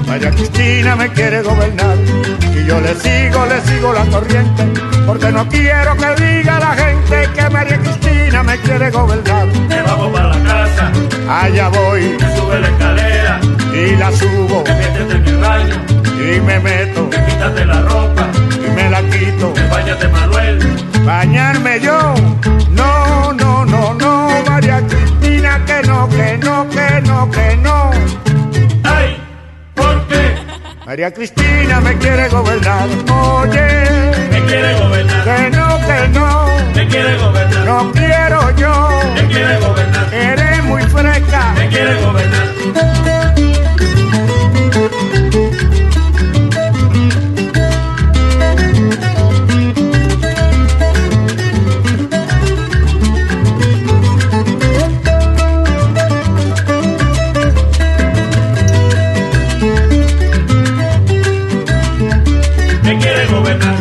[0.09, 1.97] María Cristina me quiere gobernar
[2.40, 2.40] y
[2.71, 4.63] yo le sigo, le sigo la corriente,
[5.05, 9.47] porque no quiero que diga la gente que María Cristina me quiere gobernar.
[9.69, 10.93] Me vamos para la casa,
[11.29, 13.41] allá voy, me sube la escalera
[13.75, 15.75] y la subo, me métete en el baño
[16.15, 18.29] y me meto, me quítate la ropa
[18.65, 20.59] y me la quito, me bañate Manuel,
[21.05, 22.15] bañarme yo,
[22.71, 27.80] no, no, no, no, María Cristina, que no, que no, que no, que no.
[30.91, 33.69] María Cristina me quiere gobernar, oye,
[34.33, 39.61] me quiere gobernar, que no, que no, me quiere gobernar, no quiero yo, me quiere
[39.61, 43.50] gobernar, eres muy fresca, me quiere gobernar.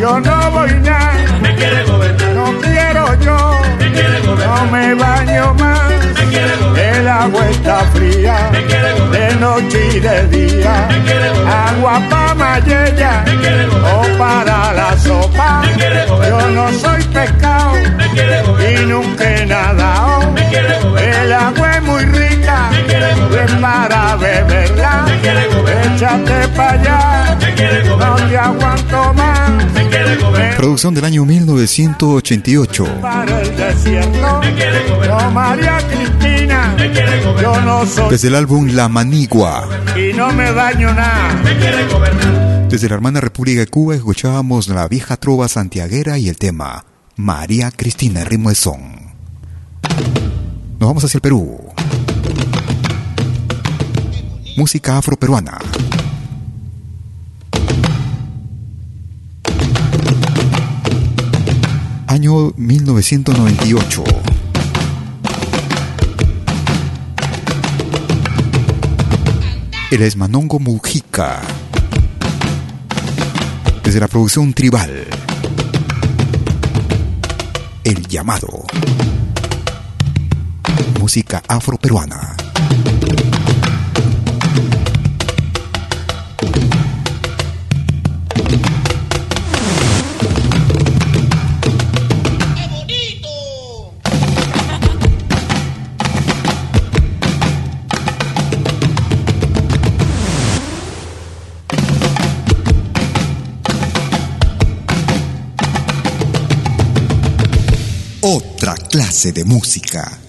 [0.00, 4.94] Yo no voy nada, me quiere gobernar, no quiero yo, me quiere gobernar, no me
[4.94, 10.00] baño más, me quiere gobernar, el agua está fría, me quiere gobernar, de noche y
[10.00, 15.60] de día, me quiere gobernar, agua pa' mayella, me quiere gobernar, o para la sopa,
[15.66, 20.48] me quiere yo gobernar, no soy pescado, me quiere y gobernar, nunca he nadado, me
[20.48, 25.46] quiere gobernar, el agua es muy rica, me quiere es gobernar, para beberla, me quiere
[25.48, 29.50] gobernar, échate pa' allá, me quiere no gobernar, te aguanto más,
[30.56, 32.84] Producción del año 1988.
[33.00, 38.10] para el desierto, me quiere gobernar, no María Cristina, me quiere gobernar, yo no soy
[38.10, 39.68] Desde el álbum La Manigua.
[42.68, 46.84] Desde la hermana República de Cuba escuchábamos la vieja trova santiaguera y el tema
[47.16, 48.80] María Cristina, ritmo de son.
[50.78, 51.58] Nos vamos hacia el Perú.
[54.56, 55.58] Música afroperuana.
[62.30, 64.04] Año 1998.
[69.90, 71.40] Él es Manongo Mujica.
[73.82, 75.08] Desde la producción tribal.
[77.82, 78.64] El llamado.
[81.00, 82.39] Música afroperuana.
[109.28, 110.19] De música.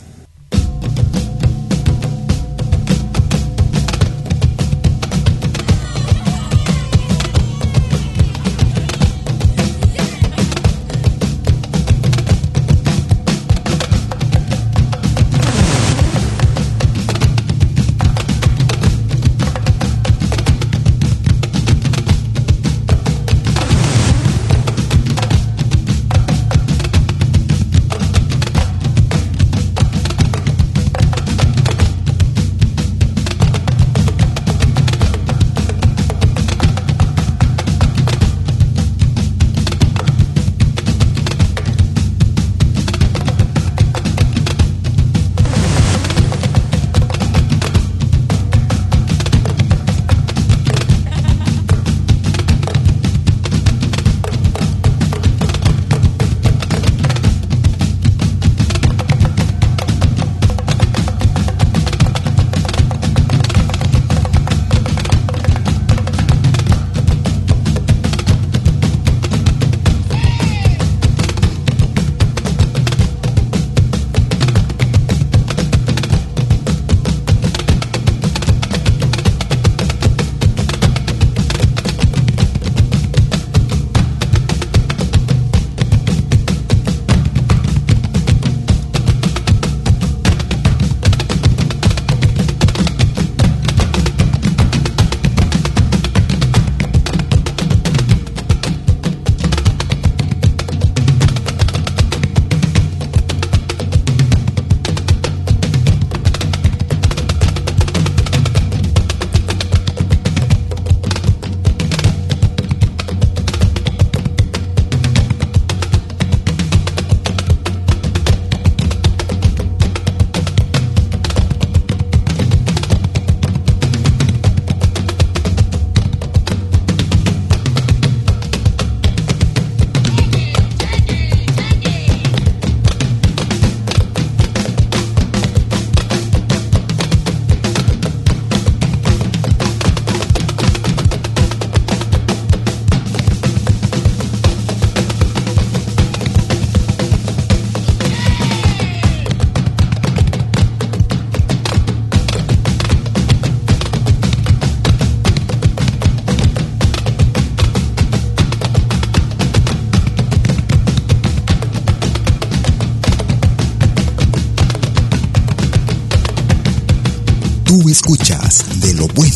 [168.02, 169.31] Escuchas de lo bueno,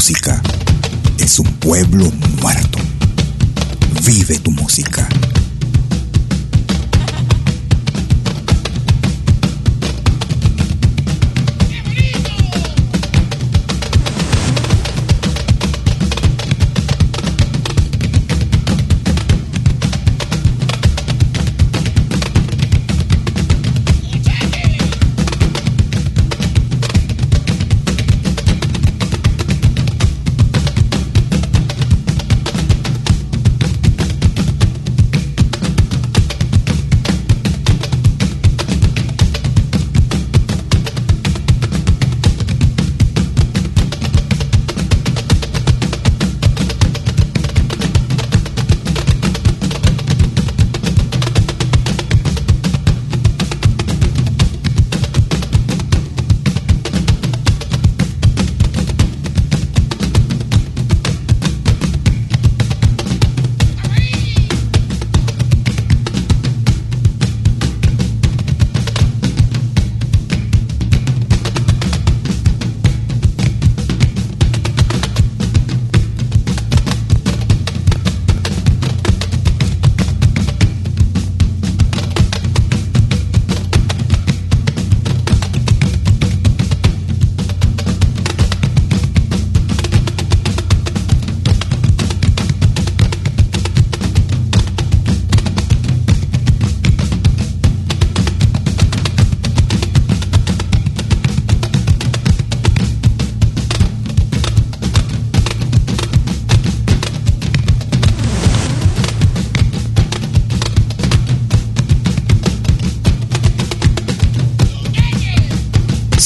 [0.00, 0.39] música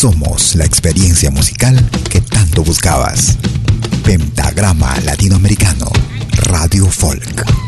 [0.04, 1.74] Somos la experiencia musical
[2.10, 3.38] que tanto buscabas.
[4.04, 5.90] Pentagrama Latinoamericano,
[6.50, 7.63] Radio Folk.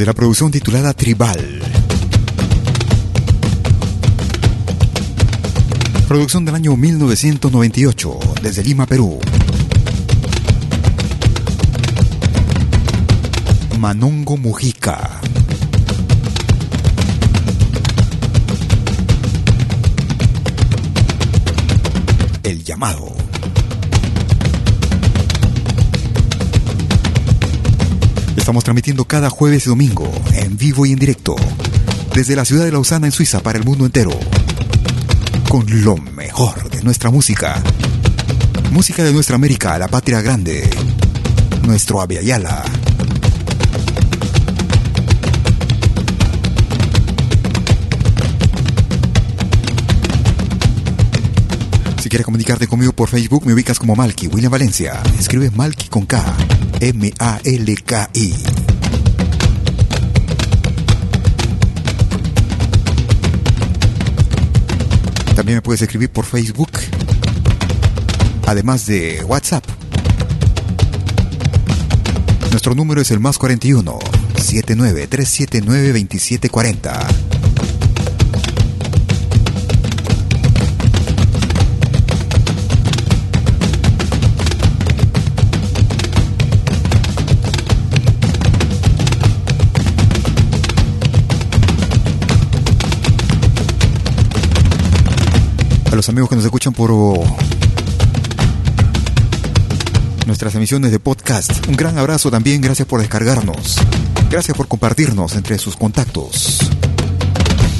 [0.00, 1.60] Desde la producción titulada Tribal.
[6.08, 9.20] Producción del año 1998, desde Lima, Perú.
[13.78, 15.20] Manongo Mujica.
[22.42, 23.09] El llamado.
[28.50, 31.36] Estamos transmitiendo cada jueves y domingo, en vivo y en directo,
[32.12, 34.10] desde la ciudad de Lausana, en Suiza, para el mundo entero,
[35.48, 37.62] con lo mejor de nuestra música.
[38.72, 40.68] Música de nuestra América, la patria grande,
[41.62, 42.64] nuestro Aviala.
[52.02, 55.00] Si quieres comunicarte conmigo por Facebook, me ubicas como Malky, William Valencia.
[55.20, 56.20] Escribe Malky con K.
[56.80, 58.34] M-A-L-K-I.
[65.34, 66.70] También me puedes escribir por Facebook,
[68.46, 69.64] además de WhatsApp.
[72.50, 73.98] Nuestro número es el más 41
[74.36, 77.29] 79 379 2740.
[95.90, 96.90] A los amigos que nos escuchan por
[100.26, 101.66] nuestras emisiones de podcast.
[101.66, 103.76] Un gran abrazo también, gracias por descargarnos.
[104.30, 106.58] Gracias por compartirnos entre sus contactos.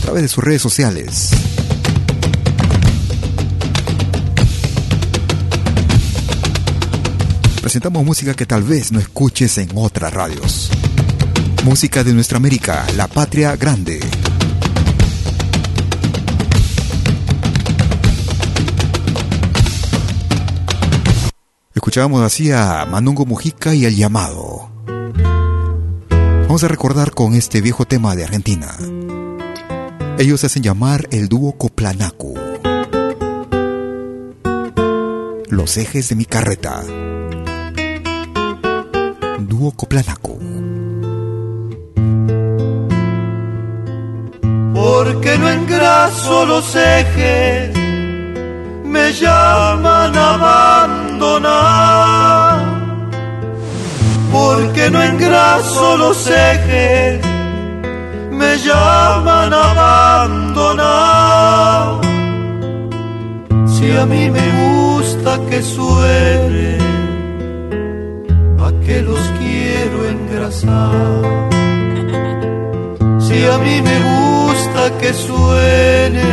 [0.03, 1.31] través de sus redes sociales.
[7.61, 10.71] Presentamos música que tal vez no escuches en otras radios.
[11.65, 14.01] Música de nuestra América, la patria grande.
[21.91, 24.71] Escuchábamos así a Manungo Mujica y El Llamado.
[26.43, 28.69] Vamos a recordar con este viejo tema de Argentina.
[30.17, 32.39] Ellos se hacen llamar el dúo Coplanacu.
[35.49, 36.81] Los ejes de mi carreta.
[39.41, 40.39] Dúo Coplanacu.
[44.75, 47.77] Porque no engraso los ejes,
[48.85, 50.37] me llaman a
[51.21, 52.81] abandonar.
[54.33, 57.21] Porque no engraso los ejes,
[58.31, 62.01] me llaman a abandonar.
[63.67, 66.79] Si a mí me gusta que suene,
[68.59, 71.51] ¿a qué los quiero engrasar?
[73.19, 76.33] Si a mí me gusta que suene,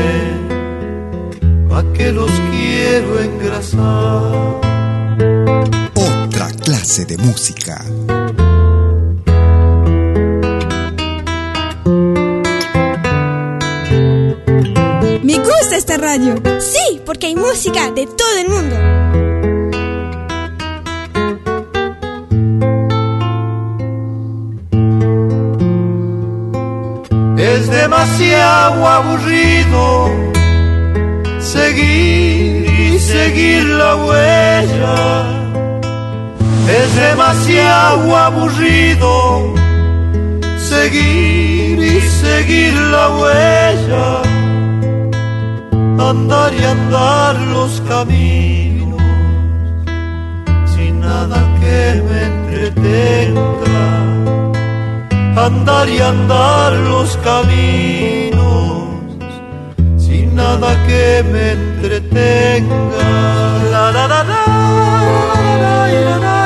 [1.71, 4.66] ¿a qué los quiero engrasar?
[6.87, 7.83] Clase de música.
[15.21, 16.35] Me gusta esta radio.
[16.61, 18.75] Sí, porque hay música de todo el mundo.
[27.37, 30.09] Es demasiado aburrido
[31.41, 35.36] seguir y seguir la huella.
[36.67, 39.53] Es demasiado aburrido
[40.57, 44.21] seguir y seguir la huella.
[46.09, 49.01] Andar y andar los caminos
[50.75, 53.67] sin nada que me entretenga
[55.47, 58.83] andar y andar los caminos
[59.97, 62.75] sin nada que me entretenga.
[63.71, 66.36] La, la, la, la,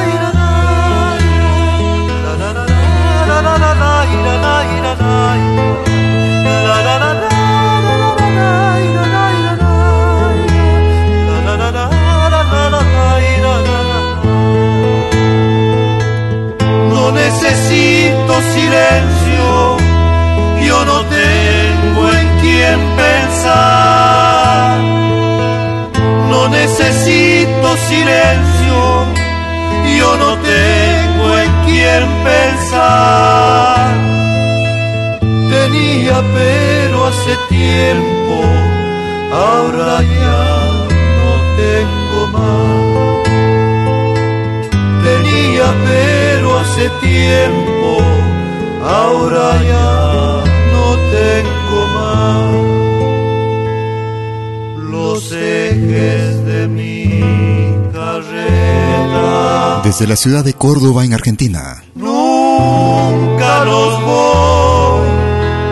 [17.72, 19.78] necesito silencio,
[20.66, 24.80] yo no tengo en quién pensar.
[26.30, 29.06] No necesito silencio,
[29.98, 33.96] yo no tengo en quién pensar.
[35.50, 38.44] Tenía pero hace tiempo,
[39.32, 40.42] ahora ya
[41.22, 42.91] no tengo más.
[46.82, 47.98] Hace tiempo,
[48.84, 52.52] ahora ya no tengo más.
[54.90, 57.22] Los ejes de mi
[57.94, 61.84] carrera Desde la ciudad de Córdoba, en Argentina.
[61.96, 65.08] nunca los voy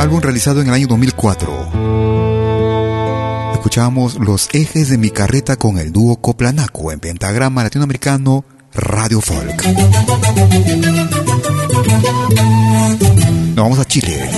[0.00, 2.11] Álbum realizado en el año 2004.
[3.72, 8.44] Escuchamos Los ejes de mi carreta con el dúo Coplanaco en pentagrama latinoamericano
[8.74, 9.64] Radio Folk.
[13.54, 14.28] Nos vamos a Chile.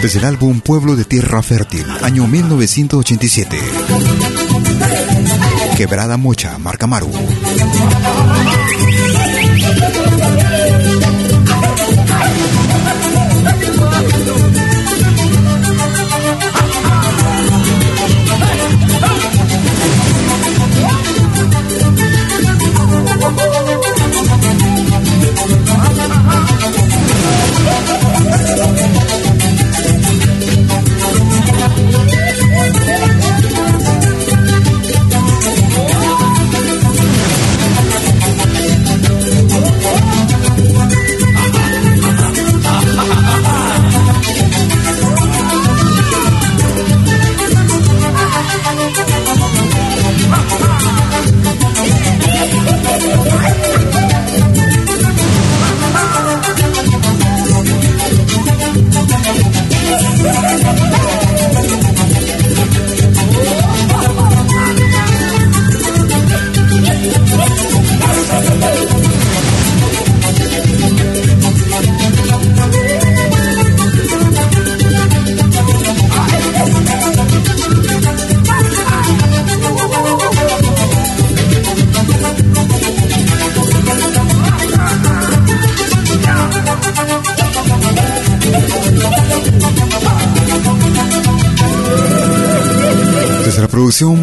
[0.00, 3.58] Desde el álbum Pueblo de Tierra Fértil, año 1987.
[5.76, 7.10] Quebrada Mocha, Marca Maru.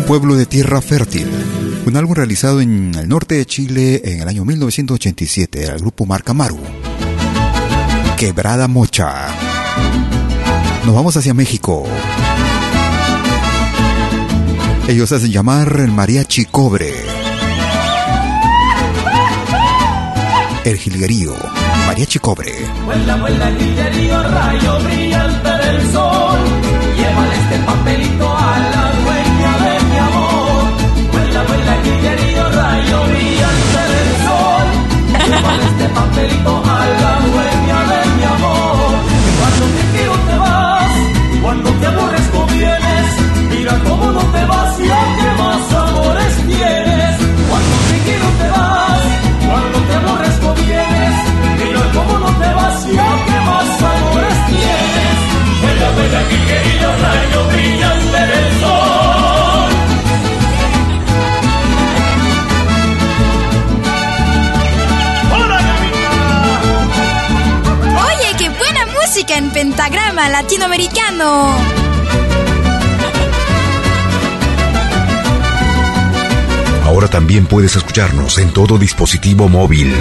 [0.07, 1.27] Pueblo de Tierra Fértil,
[1.85, 6.34] un álbum realizado en el norte de Chile en el año 1987 al grupo Marca
[6.34, 6.59] Maru.
[8.17, 9.27] Quebrada Mocha.
[10.85, 11.85] Nos vamos hacia México.
[14.88, 16.93] Ellos hacen llamar el mariachi cobre.
[20.65, 21.34] El jilguerío,
[21.88, 22.53] mariachi cobre.
[22.85, 26.39] Vuela, vuela el jilguerío, rayo brillante del sol.
[27.53, 28.02] Este papelito
[32.94, 34.65] rayo brillante del sol.
[35.68, 38.94] Este papelito a la dueña de mi amor.
[39.40, 40.91] Cuando te quiero te vas,
[41.41, 43.07] cuando te aborrezco vienes.
[43.52, 47.15] Mira cómo no te vas y a qué más amores tienes.
[47.49, 49.02] Cuando te quiero te vas,
[49.48, 51.15] cuando te aborrezco vienes.
[51.64, 55.18] Mira cómo no te vas y a qué más amores tienes.
[55.61, 57.32] Vuela, vuela, que querido
[69.84, 71.55] pentagrama latinoamericano.
[76.85, 79.93] Ahora también puedes escucharnos en todo dispositivo móvil.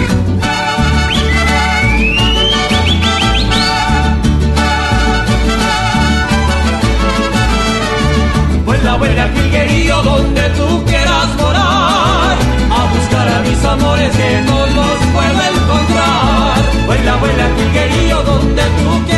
[8.65, 12.37] Vuela, vuela, jilguerío, donde tú quieras morar.
[12.71, 16.85] A buscar a mis amores que no los puedo encontrar.
[16.85, 19.12] Vuela, vuela, jilguerío, donde tú quieras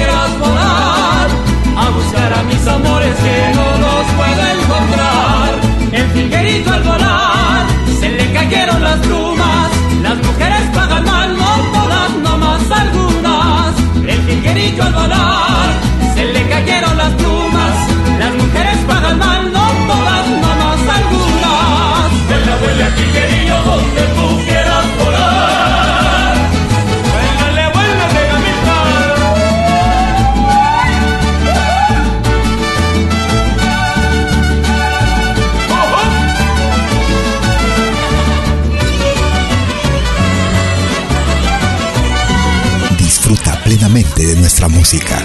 [1.95, 5.49] buscar a mis amores que no los puedo encontrar.
[5.91, 7.65] El jilguerito al volar,
[7.99, 9.69] se le cayeron las plumas.
[10.01, 13.75] Las mujeres pagan mal, no todas, no más algunas.
[14.13, 15.44] El jilguerito al volar,
[43.95, 45.23] De nuestra música.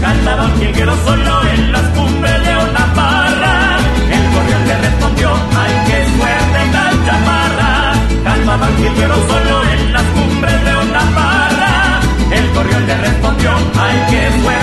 [0.00, 3.78] Cantaba un jilguero solo en las cumbres de una parra.
[4.10, 7.92] El gorrión le respondió, ay, qué suerte tan chaparra.
[8.24, 12.00] Cantaba un jilguero solo en las cumbres de una parra.
[12.32, 14.55] El gorrión le respondió, ay, qué suerte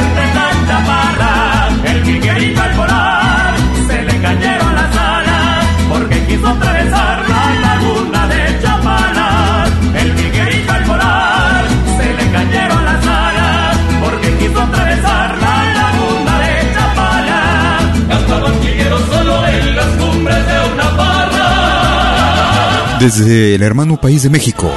[23.04, 24.72] Desde el hermano país de México.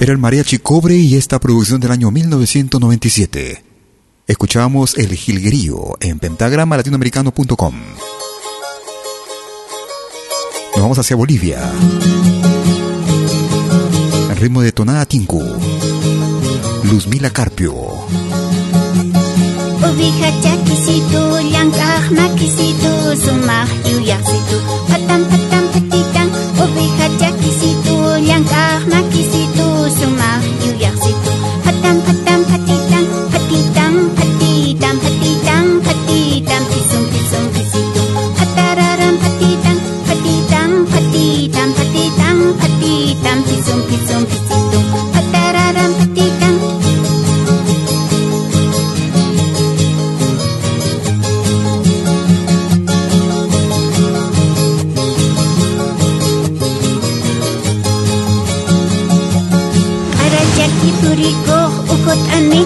[0.00, 3.62] Era el mariachi cobre y esta producción del año 1997.
[4.26, 7.74] Escuchamos El Jilguerío en pentagrama latinoamericano.com.
[10.72, 11.70] Nos vamos hacia Bolivia.
[14.28, 15.40] El ritmo de tonada tinku.
[16.82, 17.76] Luzmila Carpio.
[24.88, 25.01] Patam
[26.62, 26.86] ubi
[27.42, 29.68] di situ, llank'aq maki situ,
[29.98, 30.32] semua
[30.62, 30.96] yuk yang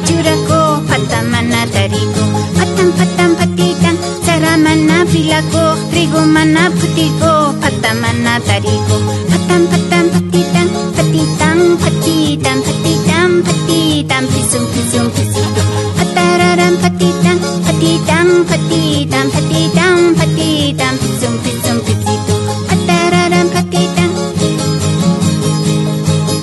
[0.05, 2.25] curako, patamana tariko,
[2.57, 7.33] patam patam patitan, saramana pilako, trigo mana putiko,
[7.63, 8.97] patamana tariko,
[9.31, 15.63] patam patam patitan, patitan, patitan, patitan, patitan, pisum pisum pisito,
[15.99, 22.35] patararam patitan, patitan, patitan, patitan, patitan, pisum pisum pisito,
[22.69, 24.11] patararam patitan.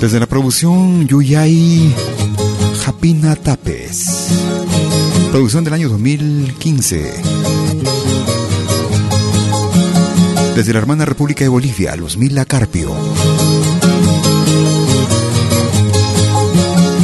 [0.00, 1.94] Desde la producción Yuyay
[2.84, 4.28] Japina Tapes.
[5.30, 7.14] Producción del año 2015.
[10.54, 12.94] Desde la hermana República de Bolivia, Luzmila Carpio.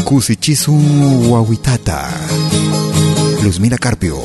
[0.05, 0.75] Kusichisu
[1.31, 2.11] Wahuitata.
[3.43, 4.19] Luzmila Carpio.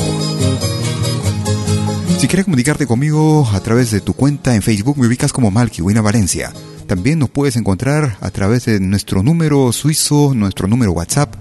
[2.20, 6.02] Si quieres comunicarte conmigo a través de tu cuenta en Facebook, me ubicas como Malkiwina
[6.02, 6.52] Valencia.
[6.88, 11.34] También nos puedes encontrar a través de nuestro número suizo, nuestro número WhatsApp,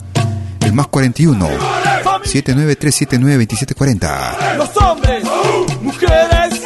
[0.61, 1.47] el más 41
[2.25, 4.57] 79379 2740.
[4.57, 5.25] Los hombres,
[5.83, 6.63] mujeres,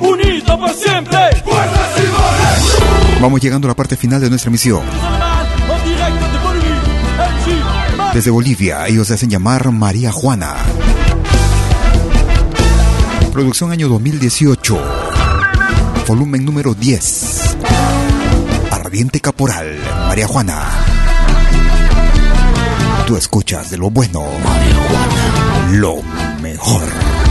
[0.00, 1.18] unidos por siempre.
[3.20, 4.82] Vamos llegando a la parte final de nuestra emisión.
[8.14, 10.56] Desde Bolivia, ellos se hacen llamar María Juana.
[13.30, 14.78] Producción año 2018.
[16.06, 17.41] Volumen número 10.
[18.92, 20.68] Ardiente Caporal, María Juana.
[23.06, 26.02] Tú escuchas de lo bueno, María Juana, lo
[26.42, 27.21] mejor.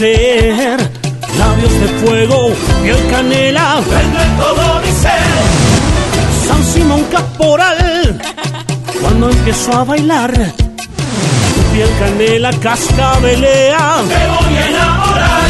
[0.00, 2.52] Labios de fuego,
[2.82, 6.48] piel canela, prende todo mi ser.
[6.48, 8.20] San Simón Caporal,
[9.00, 10.32] cuando empiezo a bailar,
[11.72, 14.02] piel canela cascabelea.
[14.08, 15.43] Me voy a enamorar.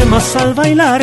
[0.00, 1.02] Quemas al bailar.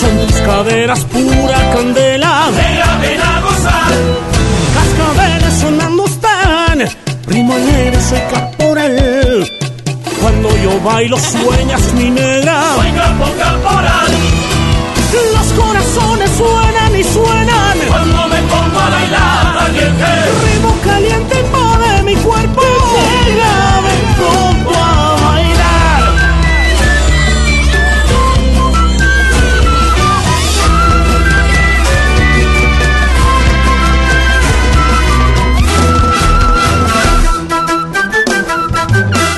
[0.00, 2.48] Son tus caderas pura candela.
[2.56, 3.92] Ven, ven a gozar.
[4.76, 6.88] Cascabeles sonando están.
[7.26, 9.50] Primo alegre soy caporal.
[10.20, 12.62] Cuando yo bailo sueñas mi negra.
[12.76, 14.12] Soy capo caporal.
[15.34, 17.78] Los corazones suenan y suenan.
[17.88, 20.12] Cuando me pongo a bailar, caliente.
[20.44, 22.75] Ritmo caliente invade mi cuerpo.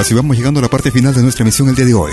[0.08, 2.12] Así vamos llegando a la parte final de nuestra emisión el día de hoy.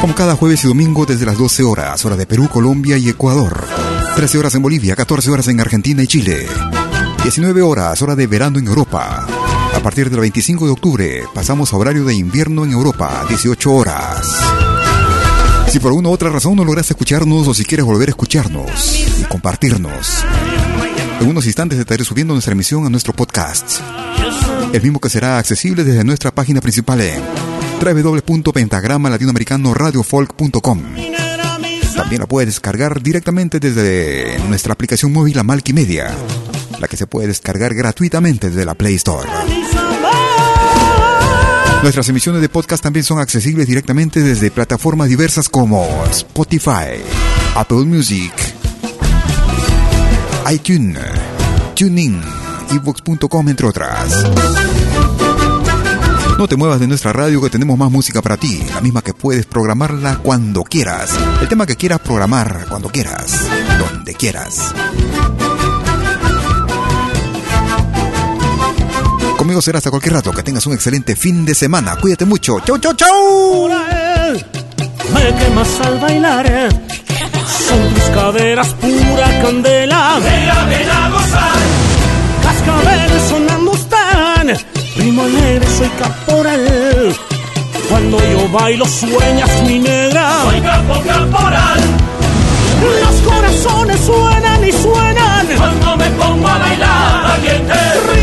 [0.00, 3.66] Como cada jueves y domingo desde las 12 horas, hora de Perú, Colombia y Ecuador.
[4.14, 6.46] 13 horas en Bolivia, 14 horas en Argentina y Chile.
[7.24, 9.26] 19 horas, hora de verano en Europa.
[9.74, 14.24] A partir del 25 de octubre, pasamos a horario de invierno en Europa, 18 horas.
[15.72, 19.24] Si por alguna otra razón no lograste escucharnos o si quieres volver a escucharnos y
[19.24, 20.24] compartirnos,
[21.20, 23.80] en unos instantes estaré subiendo nuestra emisión a nuestro podcast.
[24.76, 27.22] El mismo que será accesible desde nuestra página principal en
[27.80, 30.82] www.pentagrama latinoamericano-radiofolk.com.
[31.96, 36.14] También la puedes descargar directamente desde nuestra aplicación móvil Amalki Media,
[36.78, 39.26] la que se puede descargar gratuitamente desde la Play Store.
[41.82, 47.00] Nuestras emisiones de podcast también son accesibles directamente desde plataformas diversas como Spotify,
[47.54, 48.30] Apple Music,
[50.52, 50.98] iTunes,
[51.74, 52.20] TuneIn,
[52.72, 54.24] evox.com, entre otras.
[56.38, 59.14] No te muevas de nuestra radio que tenemos más música para ti, la misma que
[59.14, 61.10] puedes programarla cuando quieras.
[61.40, 63.32] El tema que quieras programar cuando quieras,
[63.78, 64.74] donde quieras.
[69.36, 70.32] Conmigo será hasta cualquier rato.
[70.32, 71.96] Que tengas un excelente fin de semana.
[71.96, 72.58] Cuídate mucho.
[72.60, 73.68] Chau, chau, chau.
[75.14, 76.68] Me quemas al bailar.
[77.46, 80.18] Son tus caderas pura candela.
[80.18, 81.85] Ven, ven a gozar.
[82.66, 84.56] Cascabeles sonando están.
[84.96, 87.16] Primo alegre soy caporal.
[87.88, 90.42] Cuando yo bailo sueñas mi negra.
[90.42, 91.80] Soy capo caporal.
[93.02, 95.46] Los corazones suenan y suenan.
[95.56, 97.74] Cuando me pongo a bailar, caliente.
[98.08, 98.15] Ritmo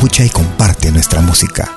[0.00, 1.76] Escucha y comparte nuestra música.